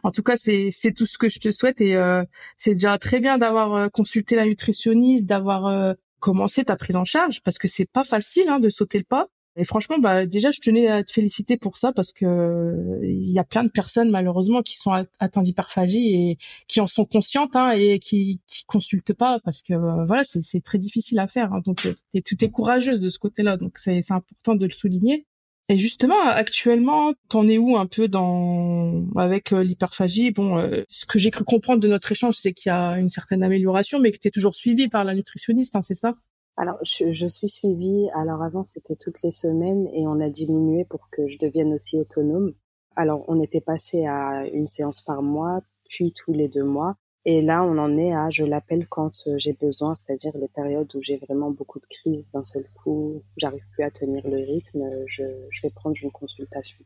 En 0.04 0.10
tout 0.12 0.22
cas, 0.22 0.36
c'est 0.36 0.68
c'est 0.70 0.92
tout 0.92 1.06
ce 1.06 1.18
que 1.18 1.28
je 1.28 1.40
te 1.40 1.50
souhaite 1.50 1.80
et 1.80 1.96
euh, 1.96 2.22
c'est 2.56 2.74
déjà 2.74 2.96
très 2.98 3.18
bien 3.18 3.38
d'avoir 3.38 3.74
euh, 3.74 3.88
consulté 3.88 4.36
la 4.36 4.44
nutritionniste, 4.44 5.26
d'avoir 5.26 5.66
euh, 5.66 5.94
commencé 6.20 6.64
ta 6.64 6.76
prise 6.76 6.96
en 6.96 7.04
charge 7.04 7.42
parce 7.42 7.58
que 7.58 7.68
c'est 7.68 7.90
pas 7.90 8.04
facile 8.04 8.48
hein, 8.48 8.60
de 8.60 8.68
sauter 8.68 8.98
le 8.98 9.04
pas. 9.04 9.28
Et 9.56 9.64
franchement, 9.64 9.98
bah 9.98 10.24
déjà, 10.24 10.52
je 10.52 10.60
tenais 10.60 10.86
à 10.86 11.02
te 11.02 11.10
féliciter 11.10 11.56
pour 11.56 11.78
ça 11.78 11.92
parce 11.92 12.12
que 12.12 13.00
il 13.02 13.30
y 13.32 13.40
a 13.40 13.44
plein 13.44 13.64
de 13.64 13.70
personnes 13.70 14.08
malheureusement 14.08 14.62
qui 14.62 14.76
sont 14.76 14.92
atteintes 15.18 15.44
d'hyperphagie 15.44 16.14
et 16.14 16.38
qui 16.68 16.80
en 16.80 16.86
sont 16.86 17.04
conscientes 17.04 17.56
hein, 17.56 17.70
et 17.72 17.98
qui 17.98 18.40
qui 18.46 18.64
consultent 18.66 19.14
pas 19.14 19.40
parce 19.40 19.62
que 19.62 19.74
euh, 19.74 20.04
voilà, 20.06 20.22
c'est 20.22 20.60
très 20.62 20.78
difficile 20.78 21.18
à 21.18 21.26
faire. 21.26 21.52
Hein, 21.52 21.60
donc, 21.64 21.88
et 22.14 22.22
tu 22.22 22.36
es 22.40 22.50
courageuse 22.50 23.00
de 23.00 23.10
ce 23.10 23.18
côté-là, 23.18 23.56
donc 23.56 23.78
c'est 23.78 24.00
important 24.10 24.54
de 24.54 24.64
le 24.64 24.70
souligner. 24.70 25.26
Et 25.70 25.78
justement, 25.78 26.20
actuellement, 26.22 27.12
t'en 27.28 27.46
es 27.46 27.58
où 27.58 27.76
un 27.76 27.86
peu 27.86 28.08
dans 28.08 29.04
avec 29.16 29.52
euh, 29.52 29.62
l'hyperphagie? 29.62 30.30
Bon, 30.30 30.56
euh, 30.56 30.82
ce 30.88 31.04
que 31.04 31.18
j'ai 31.18 31.30
cru 31.30 31.44
comprendre 31.44 31.80
de 31.80 31.88
notre 31.88 32.10
échange, 32.10 32.36
c'est 32.36 32.54
qu'il 32.54 32.70
y 32.70 32.72
a 32.72 32.98
une 32.98 33.10
certaine 33.10 33.42
amélioration, 33.42 34.00
mais 34.00 34.10
que 34.10 34.18
tu 34.18 34.28
es 34.28 34.30
toujours 34.30 34.54
suivie 34.54 34.88
par 34.88 35.04
la 35.04 35.14
nutritionniste, 35.14 35.76
hein, 35.76 35.82
c'est 35.82 35.94
ça? 35.94 36.14
Alors, 36.56 36.78
je, 36.82 37.12
je, 37.12 37.26
suis 37.26 37.50
suivie. 37.50 38.08
Alors 38.14 38.42
avant, 38.42 38.64
c'était 38.64 38.96
toutes 38.96 39.22
les 39.22 39.30
semaines 39.30 39.86
et 39.92 40.06
on 40.06 40.20
a 40.20 40.30
diminué 40.30 40.86
pour 40.88 41.08
que 41.10 41.28
je 41.28 41.36
devienne 41.38 41.74
aussi 41.74 41.98
autonome. 41.98 42.54
Alors, 42.96 43.24
on 43.28 43.40
était 43.42 43.60
passé 43.60 44.06
à 44.06 44.46
une 44.52 44.66
séance 44.66 45.02
par 45.02 45.22
mois, 45.22 45.60
puis 45.88 46.14
tous 46.16 46.32
les 46.32 46.48
deux 46.48 46.64
mois. 46.64 46.96
Et 47.30 47.42
là, 47.42 47.62
on 47.62 47.76
en 47.76 47.98
est 47.98 48.14
à, 48.14 48.30
je 48.30 48.42
l'appelle 48.42 48.86
quand 48.88 49.12
euh, 49.26 49.34
j'ai 49.36 49.52
besoin, 49.52 49.94
c'est-à-dire 49.94 50.32
les 50.38 50.48
périodes 50.48 50.88
où 50.94 51.02
j'ai 51.02 51.18
vraiment 51.18 51.50
beaucoup 51.50 51.78
de 51.78 51.84
crises 51.84 52.30
d'un 52.32 52.42
seul 52.42 52.64
coup, 52.72 53.22
j'arrive 53.36 53.66
plus 53.72 53.84
à 53.84 53.90
tenir 53.90 54.26
le 54.26 54.38
rythme, 54.38 54.80
je, 55.06 55.24
je 55.50 55.60
vais 55.60 55.68
prendre 55.68 55.94
une 56.02 56.10
consultation. 56.10 56.78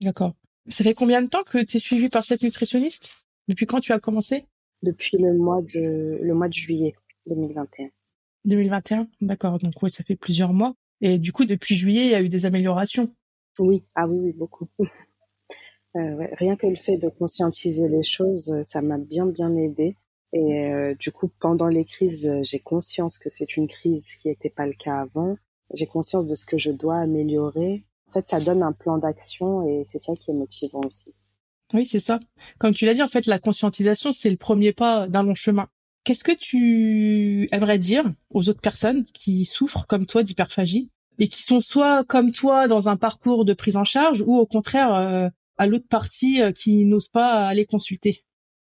D'accord. 0.00 0.32
Ça 0.70 0.82
fait 0.82 0.94
combien 0.94 1.20
de 1.20 1.26
temps 1.26 1.42
que 1.42 1.62
tu 1.62 1.76
es 1.76 1.80
suivie 1.80 2.08
par 2.08 2.24
cette 2.24 2.42
nutritionniste? 2.42 3.12
Depuis 3.48 3.66
quand 3.66 3.80
tu 3.80 3.92
as 3.92 4.00
commencé? 4.00 4.46
Depuis 4.82 5.18
le 5.18 5.36
mois 5.36 5.60
de 5.60 6.18
le 6.22 6.34
mois 6.34 6.48
de 6.48 6.54
juillet 6.54 6.94
2021. 7.26 7.90
2021, 8.46 9.08
d'accord. 9.20 9.58
Donc 9.58 9.74
oui, 9.82 9.90
ça 9.90 10.02
fait 10.04 10.16
plusieurs 10.16 10.54
mois. 10.54 10.72
Et 11.02 11.18
du 11.18 11.32
coup, 11.32 11.44
depuis 11.44 11.76
juillet, 11.76 12.06
il 12.06 12.10
y 12.12 12.14
a 12.14 12.22
eu 12.22 12.30
des 12.30 12.46
améliorations? 12.46 13.14
Oui, 13.58 13.84
ah 13.94 14.08
oui, 14.08 14.16
oui, 14.22 14.32
beaucoup. 14.32 14.70
euh, 15.96 16.26
rien 16.38 16.56
que 16.56 16.66
le 16.66 16.76
fait 16.76 16.96
de 16.96 17.08
conscientiser 17.08 17.88
les 17.88 18.02
choses, 18.02 18.62
ça 18.62 18.80
m'a 18.82 18.98
bien, 18.98 19.26
bien 19.26 19.54
aidé. 19.56 19.96
Et 20.32 20.64
euh, 20.66 20.94
du 20.98 21.12
coup, 21.12 21.30
pendant 21.40 21.68
les 21.68 21.84
crises, 21.84 22.30
j'ai 22.42 22.58
conscience 22.58 23.18
que 23.18 23.28
c'est 23.28 23.56
une 23.56 23.68
crise 23.68 24.06
qui 24.20 24.28
n'était 24.28 24.50
pas 24.50 24.66
le 24.66 24.72
cas 24.72 25.00
avant. 25.00 25.36
J'ai 25.74 25.86
conscience 25.86 26.26
de 26.26 26.34
ce 26.34 26.46
que 26.46 26.58
je 26.58 26.70
dois 26.70 26.96
améliorer. 26.96 27.82
En 28.08 28.12
fait, 28.12 28.28
ça 28.28 28.40
donne 28.40 28.62
un 28.62 28.72
plan 28.72 28.98
d'action 28.98 29.66
et 29.66 29.84
c'est 29.86 29.98
ça 29.98 30.14
qui 30.16 30.30
est 30.30 30.34
motivant 30.34 30.80
aussi. 30.80 31.14
Oui, 31.74 31.86
c'est 31.86 32.00
ça. 32.00 32.20
Comme 32.58 32.74
tu 32.74 32.84
l'as 32.84 32.94
dit, 32.94 33.02
en 33.02 33.08
fait, 33.08 33.26
la 33.26 33.38
conscientisation, 33.38 34.12
c'est 34.12 34.30
le 34.30 34.36
premier 34.36 34.72
pas 34.72 35.08
d'un 35.08 35.22
long 35.22 35.34
chemin. 35.34 35.68
Qu'est-ce 36.04 36.24
que 36.24 36.32
tu 36.32 37.48
aimerais 37.52 37.78
dire 37.78 38.12
aux 38.30 38.48
autres 38.48 38.60
personnes 38.60 39.04
qui 39.14 39.44
souffrent 39.44 39.86
comme 39.86 40.06
toi 40.06 40.22
d'hyperphagie 40.22 40.90
et 41.18 41.28
qui 41.28 41.42
sont 41.42 41.60
soit 41.60 42.04
comme 42.04 42.32
toi 42.32 42.66
dans 42.66 42.88
un 42.88 42.96
parcours 42.96 43.44
de 43.44 43.54
prise 43.54 43.76
en 43.76 43.84
charge 43.84 44.22
ou 44.26 44.36
au 44.36 44.46
contraire 44.46 44.94
euh, 44.94 45.28
à 45.58 45.66
l'autre 45.66 45.88
partie 45.88 46.42
euh, 46.42 46.52
qui 46.52 46.84
n'ose 46.84 47.08
pas 47.08 47.46
aller 47.46 47.66
consulter 47.66 48.24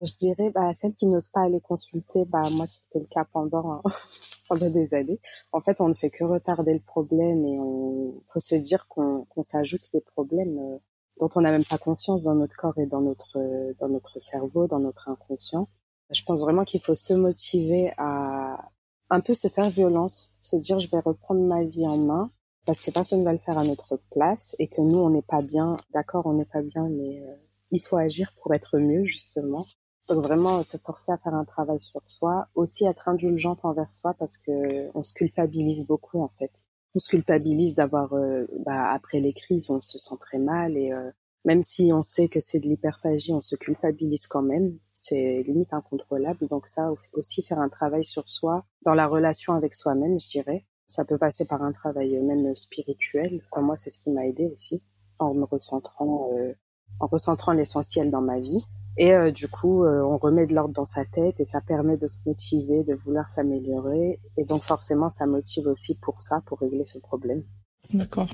Je 0.02 0.16
dirais 0.16 0.50
bah 0.50 0.72
celles 0.74 0.94
qui 0.94 1.06
n'osent 1.06 1.28
pas 1.28 1.42
aller 1.42 1.60
consulter, 1.60 2.24
bah 2.26 2.42
moi 2.52 2.66
c'était 2.68 3.00
le 3.00 3.06
cas 3.06 3.24
pendant 3.32 3.82
pendant 4.48 4.70
des 4.70 4.94
années. 4.94 5.20
En 5.52 5.60
fait, 5.60 5.80
on 5.80 5.88
ne 5.88 5.94
fait 5.94 6.10
que 6.10 6.24
retarder 6.24 6.74
le 6.74 6.80
problème 6.80 7.44
et 7.44 7.58
on 7.58 8.22
faut 8.32 8.40
se 8.40 8.54
dire 8.54 8.86
qu'on 8.88 9.24
qu'on 9.26 9.42
s'ajoute 9.42 9.82
des 9.92 10.00
problèmes 10.00 10.58
euh, 10.58 10.78
dont 11.20 11.28
on 11.36 11.40
n'a 11.42 11.50
même 11.50 11.64
pas 11.64 11.78
conscience 11.78 12.22
dans 12.22 12.34
notre 12.34 12.56
corps 12.56 12.78
et 12.78 12.86
dans 12.86 13.00
notre 13.00 13.38
dans 13.80 13.88
notre 13.88 14.20
cerveau, 14.20 14.66
dans 14.66 14.80
notre 14.80 15.08
inconscient. 15.08 15.68
Je 16.10 16.22
pense 16.24 16.40
vraiment 16.40 16.64
qu'il 16.64 16.80
faut 16.80 16.94
se 16.94 17.14
motiver 17.14 17.92
à 17.96 18.70
un 19.10 19.20
peu 19.20 19.34
se 19.34 19.48
faire 19.48 19.68
violence, 19.70 20.32
se 20.40 20.56
dire 20.56 20.80
je 20.80 20.88
vais 20.88 21.00
reprendre 21.00 21.40
ma 21.42 21.62
vie 21.64 21.86
en 21.86 21.98
main 21.98 22.30
parce 22.66 22.84
que 22.84 22.90
personne 22.90 23.24
va 23.24 23.32
le 23.32 23.38
faire 23.38 23.58
à 23.58 23.64
notre 23.64 23.98
place 24.10 24.54
et 24.58 24.68
que 24.68 24.80
nous 24.80 24.98
on 24.98 25.10
n'est 25.10 25.22
pas 25.22 25.42
bien. 25.42 25.76
D'accord, 25.92 26.26
on 26.26 26.34
n'est 26.34 26.44
pas 26.44 26.62
bien, 26.62 26.88
mais 26.88 27.22
euh, 27.22 27.34
il 27.70 27.80
faut 27.82 27.96
agir 27.96 28.32
pour 28.40 28.54
être 28.54 28.78
mieux 28.78 29.04
justement. 29.04 29.64
Donc 30.08 30.24
vraiment 30.24 30.62
se 30.62 30.76
forcer 30.76 31.12
à 31.12 31.18
faire 31.18 31.34
un 31.34 31.44
travail 31.44 31.80
sur 31.80 32.02
soi, 32.06 32.48
aussi 32.54 32.84
être 32.84 33.08
indulgente 33.08 33.60
envers 33.64 33.92
soi 33.92 34.14
parce 34.18 34.36
que 34.38 34.90
on 34.94 35.02
se 35.02 35.14
culpabilise 35.14 35.86
beaucoup 35.86 36.20
en 36.20 36.28
fait. 36.28 36.52
On 36.94 36.98
se 36.98 37.08
culpabilise 37.08 37.74
d'avoir, 37.74 38.12
euh, 38.12 38.46
bah, 38.66 38.92
après 38.92 39.20
les 39.20 39.32
crises, 39.32 39.70
on 39.70 39.80
se 39.80 39.98
sent 39.98 40.16
très 40.20 40.38
mal 40.38 40.76
et 40.76 40.92
euh, 40.92 41.10
même 41.44 41.62
si 41.62 41.92
on 41.92 42.02
sait 42.02 42.28
que 42.28 42.40
c'est 42.40 42.60
de 42.60 42.68
l'hyperphagie, 42.68 43.32
on 43.32 43.40
se 43.40 43.56
culpabilise 43.56 44.26
quand 44.26 44.42
même. 44.42 44.78
C'est 44.94 45.42
limite 45.46 45.72
incontrôlable. 45.72 46.46
Donc 46.48 46.68
ça, 46.68 46.92
aussi 47.14 47.42
faire 47.42 47.58
un 47.58 47.68
travail 47.68 48.04
sur 48.04 48.28
soi, 48.28 48.64
dans 48.82 48.94
la 48.94 49.06
relation 49.06 49.54
avec 49.54 49.74
soi-même, 49.74 50.20
je 50.20 50.28
dirais. 50.28 50.64
Ça 50.86 51.04
peut 51.04 51.18
passer 51.18 51.44
par 51.44 51.62
un 51.62 51.72
travail 51.72 52.20
même 52.22 52.54
spirituel. 52.56 53.40
Enfin, 53.50 53.62
moi, 53.62 53.76
c'est 53.76 53.90
ce 53.90 54.00
qui 54.00 54.10
m'a 54.10 54.26
aidé 54.26 54.50
aussi, 54.52 54.82
en 55.18 55.34
me 55.34 55.44
recentrant, 55.44 56.28
euh, 56.34 56.52
en 57.00 57.06
recentrant 57.06 57.52
l'essentiel 57.52 58.10
dans 58.10 58.20
ma 58.20 58.40
vie. 58.40 58.64
Et 58.98 59.14
euh, 59.14 59.30
du 59.30 59.48
coup, 59.48 59.84
euh, 59.84 60.02
on 60.02 60.18
remet 60.18 60.46
de 60.46 60.54
l'ordre 60.54 60.74
dans 60.74 60.84
sa 60.84 61.04
tête 61.04 61.40
et 61.40 61.44
ça 61.46 61.60
permet 61.62 61.96
de 61.96 62.06
se 62.06 62.18
motiver, 62.26 62.84
de 62.84 62.94
vouloir 62.94 63.30
s'améliorer. 63.30 64.18
Et 64.36 64.44
donc 64.44 64.62
forcément, 64.62 65.10
ça 65.10 65.26
motive 65.26 65.66
aussi 65.66 65.98
pour 65.98 66.20
ça, 66.20 66.42
pour 66.46 66.58
régler 66.58 66.84
ce 66.84 66.98
problème. 66.98 67.42
D'accord. 67.94 68.28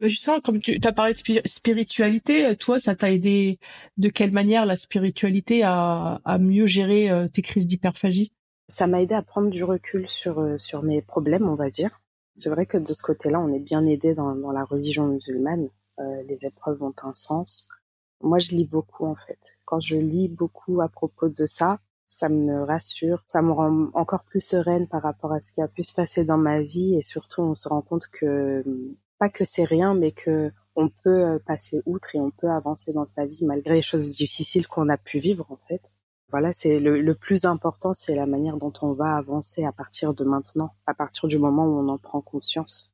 Justement, 0.00 0.40
comme 0.40 0.60
tu 0.60 0.78
as 0.82 0.92
parlé 0.92 1.14
de 1.14 1.40
spiritualité, 1.46 2.46
euh, 2.46 2.54
toi, 2.54 2.80
ça 2.80 2.94
t'a 2.94 3.12
aidé 3.12 3.58
de 3.96 4.08
quelle 4.08 4.32
manière 4.32 4.66
la 4.66 4.76
spiritualité 4.76 5.62
à, 5.62 6.20
à 6.24 6.38
mieux 6.38 6.66
gérer 6.66 7.10
euh, 7.10 7.28
tes 7.28 7.42
crises 7.42 7.66
d'hyperphagie? 7.66 8.32
Ça 8.68 8.86
m'a 8.86 9.02
aidé 9.02 9.14
à 9.14 9.22
prendre 9.22 9.50
du 9.50 9.64
recul 9.64 10.08
sur, 10.08 10.40
euh, 10.40 10.58
sur 10.58 10.82
mes 10.82 11.02
problèmes, 11.02 11.48
on 11.48 11.54
va 11.54 11.68
dire. 11.70 12.00
C'est 12.34 12.50
vrai 12.50 12.66
que 12.66 12.78
de 12.78 12.92
ce 12.92 13.02
côté-là, 13.02 13.40
on 13.40 13.52
est 13.52 13.60
bien 13.60 13.86
aidé 13.86 14.14
dans, 14.14 14.34
dans 14.34 14.52
la 14.52 14.64
religion 14.64 15.06
musulmane. 15.08 15.68
les 16.26 16.46
épreuves 16.46 16.82
ont 16.82 16.94
un 17.02 17.12
sens. 17.12 17.68
Moi, 18.20 18.38
je 18.40 18.50
lis 18.52 18.66
beaucoup, 18.66 19.06
en 19.06 19.14
fait. 19.14 19.38
Quand 19.64 19.80
je 19.80 19.96
lis 19.96 20.28
beaucoup 20.28 20.80
à 20.80 20.88
propos 20.88 21.28
de 21.28 21.46
ça, 21.46 21.78
ça 22.06 22.28
me 22.28 22.62
rassure, 22.62 23.20
ça 23.26 23.42
me 23.42 23.52
rend 23.52 23.88
encore 23.94 24.24
plus 24.24 24.40
sereine 24.40 24.86
par 24.88 25.02
rapport 25.02 25.32
à 25.32 25.40
ce 25.40 25.52
qui 25.52 25.60
a 25.62 25.68
pu 25.68 25.82
se 25.82 25.94
passer 25.94 26.24
dans 26.24 26.38
ma 26.38 26.60
vie 26.60 26.96
et 26.96 27.02
surtout 27.02 27.42
on 27.42 27.54
se 27.54 27.68
rend 27.68 27.82
compte 27.82 28.06
que 28.08 28.64
pas 29.18 29.28
que 29.28 29.44
c'est 29.44 29.64
rien, 29.64 29.94
mais 29.94 30.12
que 30.12 30.50
on 30.76 30.88
peut 30.88 31.24
euh, 31.24 31.38
passer 31.46 31.82
outre 31.86 32.14
et 32.14 32.20
on 32.20 32.30
peut 32.30 32.50
avancer 32.50 32.92
dans 32.92 33.06
sa 33.06 33.26
vie 33.26 33.44
malgré 33.44 33.74
les 33.74 33.82
choses 33.82 34.08
difficiles 34.08 34.66
qu'on 34.66 34.88
a 34.88 34.96
pu 34.96 35.18
vivre 35.18 35.50
en 35.50 35.58
fait. 35.68 35.94
Voilà, 36.30 36.52
c'est 36.52 36.80
le, 36.80 37.00
le, 37.00 37.14
plus 37.14 37.44
important, 37.44 37.94
c'est 37.94 38.14
la 38.14 38.26
manière 38.26 38.56
dont 38.56 38.72
on 38.82 38.92
va 38.92 39.16
avancer 39.16 39.64
à 39.64 39.72
partir 39.72 40.14
de 40.14 40.24
maintenant, 40.24 40.72
à 40.86 40.94
partir 40.94 41.28
du 41.28 41.38
moment 41.38 41.64
où 41.64 41.78
on 41.78 41.88
en 41.88 41.98
prend 41.98 42.20
conscience. 42.20 42.92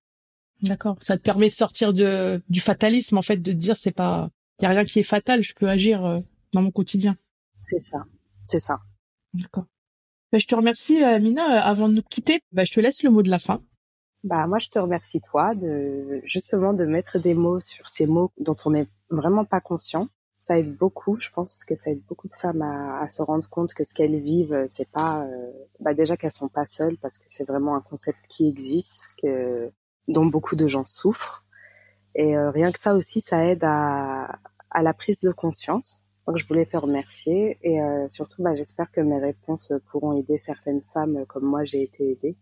D'accord. 0.62 0.98
Ça 1.00 1.16
te 1.16 1.22
permet 1.22 1.48
de 1.48 1.54
sortir 1.54 1.94
de, 1.94 2.42
du 2.48 2.60
fatalisme, 2.60 3.16
en 3.16 3.22
fait, 3.22 3.38
de 3.38 3.52
te 3.52 3.56
dire 3.56 3.76
c'est 3.76 3.92
pas, 3.92 4.30
il 4.58 4.64
y 4.64 4.66
a 4.66 4.70
rien 4.70 4.84
qui 4.84 4.98
est 4.98 5.04
fatal, 5.04 5.42
je 5.42 5.54
peux 5.54 5.68
agir 5.68 6.04
euh, 6.04 6.20
dans 6.52 6.60
mon 6.60 6.70
quotidien. 6.70 7.16
C'est 7.62 7.80
ça, 7.80 8.04
c'est 8.44 8.60
ça. 8.60 8.80
D'accord. 9.32 9.64
Ben, 10.32 10.38
je 10.38 10.46
te 10.46 10.54
remercie, 10.54 11.02
Amina. 11.02 11.62
Avant 11.62 11.88
de 11.88 11.94
nous 11.94 12.02
quitter, 12.02 12.40
ben, 12.52 12.66
je 12.66 12.72
te 12.72 12.80
laisse 12.80 13.02
le 13.02 13.10
mot 13.10 13.22
de 13.22 13.30
la 13.30 13.38
fin. 13.38 13.62
Bah 14.22 14.46
moi 14.46 14.58
je 14.58 14.68
te 14.68 14.78
remercie 14.78 15.20
toi 15.22 15.54
de 15.54 16.20
justement 16.24 16.74
de 16.74 16.84
mettre 16.84 17.18
des 17.18 17.32
mots 17.32 17.60
sur 17.60 17.88
ces 17.88 18.06
mots 18.06 18.30
dont 18.38 18.56
on 18.66 18.70
n'est 18.70 18.86
vraiment 19.08 19.46
pas 19.46 19.62
conscient. 19.62 20.08
Ça 20.50 20.58
aide 20.58 20.76
beaucoup, 20.76 21.16
je 21.20 21.30
pense 21.30 21.62
que 21.62 21.76
ça 21.76 21.92
aide 21.92 22.02
beaucoup 22.08 22.26
de 22.26 22.32
femmes 22.32 22.62
à, 22.62 23.08
se 23.08 23.22
rendre 23.22 23.48
compte 23.48 23.72
que 23.72 23.84
ce 23.84 23.94
qu'elles 23.94 24.18
vivent, 24.18 24.66
c'est 24.68 24.90
pas 24.90 25.22
euh, 25.22 25.52
bah 25.78 25.94
déjà 25.94 26.16
qu'elles 26.16 26.32
sont 26.32 26.48
pas 26.48 26.66
seules 26.66 26.96
parce 26.96 27.18
que 27.18 27.24
c'est 27.28 27.46
vraiment 27.46 27.76
un 27.76 27.80
concept 27.80 28.18
qui 28.28 28.48
existe, 28.48 29.10
que 29.22 29.70
dont 30.08 30.26
beaucoup 30.26 30.56
de 30.56 30.66
gens 30.66 30.84
souffrent. 30.84 31.44
Et 32.16 32.36
euh, 32.36 32.50
rien 32.50 32.72
que 32.72 32.80
ça 32.80 32.94
aussi, 32.94 33.20
ça 33.20 33.46
aide 33.46 33.62
à, 33.62 34.40
la 34.74 34.92
prise 34.92 35.20
de 35.20 35.30
conscience. 35.30 36.00
Donc 36.26 36.36
je 36.36 36.46
voulais 36.48 36.66
te 36.66 36.76
remercier 36.76 37.56
et 37.62 37.80
euh, 37.80 38.08
surtout, 38.08 38.42
bah, 38.42 38.56
j'espère 38.56 38.90
que 38.90 39.00
mes 39.00 39.20
réponses 39.20 39.72
pourront 39.92 40.18
aider 40.18 40.38
certaines 40.38 40.82
femmes 40.92 41.26
comme 41.28 41.44
moi 41.44 41.64
j'ai 41.64 41.84
été 41.84 42.10
aidée. 42.10 42.36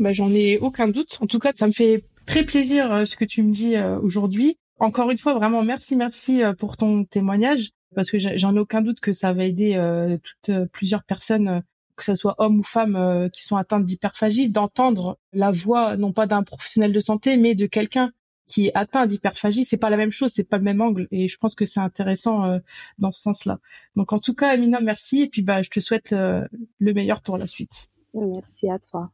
Bah, 0.00 0.12
j'en 0.12 0.30
ai 0.30 0.58
aucun 0.58 0.88
doute. 0.88 1.18
En 1.20 1.28
tout 1.28 1.38
cas, 1.38 1.52
ça 1.54 1.68
me 1.68 1.72
fait 1.72 2.02
très 2.26 2.42
plaisir 2.42 2.92
euh, 2.92 3.04
ce 3.04 3.16
que 3.16 3.24
tu 3.24 3.42
me 3.42 3.52
dis 3.52 3.76
euh, 3.76 3.98
aujourd'hui. 4.00 4.58
Encore 4.84 5.10
une 5.10 5.18
fois, 5.18 5.34
vraiment 5.34 5.62
merci, 5.62 5.96
merci 5.96 6.42
euh, 6.42 6.52
pour 6.52 6.76
ton 6.76 7.04
témoignage 7.04 7.70
parce 7.94 8.10
que 8.10 8.18
j'en 8.18 8.56
ai 8.56 8.58
aucun 8.58 8.82
doute 8.82 9.00
que 9.00 9.12
ça 9.12 9.32
va 9.32 9.44
aider 9.44 9.78
toutes 10.20 10.66
plusieurs 10.72 11.04
personnes, 11.04 11.62
que 11.94 12.02
ce 12.02 12.16
soit 12.16 12.34
hommes 12.38 12.58
ou 12.58 12.62
femmes, 12.64 13.30
qui 13.32 13.40
sont 13.42 13.54
atteintes 13.54 13.84
d'hyperphagie, 13.84 14.50
d'entendre 14.50 15.16
la 15.32 15.52
voix 15.52 15.96
non 15.96 16.12
pas 16.12 16.26
d'un 16.26 16.42
professionnel 16.42 16.90
de 16.90 16.98
santé, 16.98 17.36
mais 17.36 17.54
de 17.54 17.66
quelqu'un 17.66 18.10
qui 18.46 18.66
est 18.66 18.72
atteint 18.74 19.06
d'hyperphagie, 19.06 19.64
c'est 19.64 19.76
pas 19.76 19.90
la 19.90 19.96
même 19.96 20.12
chose, 20.12 20.32
c'est 20.34 20.48
pas 20.48 20.58
le 20.58 20.64
même 20.64 20.80
angle, 20.80 21.08
et 21.10 21.28
je 21.28 21.38
pense 21.38 21.54
que 21.54 21.66
c'est 21.66 21.80
intéressant 21.80 22.44
euh, 22.44 22.58
dans 22.98 23.12
ce 23.12 23.22
sens-là. 23.22 23.58
Donc 23.96 24.12
en 24.12 24.18
tout 24.18 24.34
cas, 24.34 24.48
Amina, 24.48 24.80
merci, 24.80 25.22
et 25.22 25.28
puis 25.28 25.42
bah 25.42 25.62
je 25.62 25.70
te 25.70 25.80
souhaite 25.80 26.12
euh, 26.12 26.46
le 26.78 26.92
meilleur 26.92 27.22
pour 27.22 27.38
la 27.38 27.46
suite. 27.46 27.88
Merci 28.12 28.70
à 28.70 28.78
toi. 28.78 29.10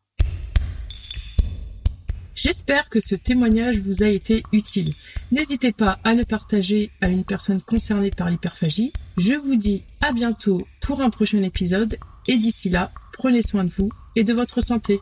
J'espère 2.42 2.88
que 2.88 3.00
ce 3.00 3.14
témoignage 3.14 3.80
vous 3.80 4.02
a 4.02 4.06
été 4.06 4.42
utile. 4.52 4.94
N'hésitez 5.30 5.72
pas 5.72 5.98
à 6.04 6.14
le 6.14 6.24
partager 6.24 6.90
à 7.02 7.10
une 7.10 7.24
personne 7.24 7.60
concernée 7.60 8.10
par 8.10 8.30
l'hyperphagie. 8.30 8.94
Je 9.18 9.34
vous 9.34 9.56
dis 9.56 9.84
à 10.00 10.12
bientôt 10.12 10.66
pour 10.80 11.02
un 11.02 11.10
prochain 11.10 11.42
épisode 11.42 11.98
et 12.28 12.38
d'ici 12.38 12.70
là, 12.70 12.92
prenez 13.12 13.42
soin 13.42 13.64
de 13.64 13.70
vous 13.70 13.90
et 14.16 14.24
de 14.24 14.32
votre 14.32 14.62
santé. 14.62 15.00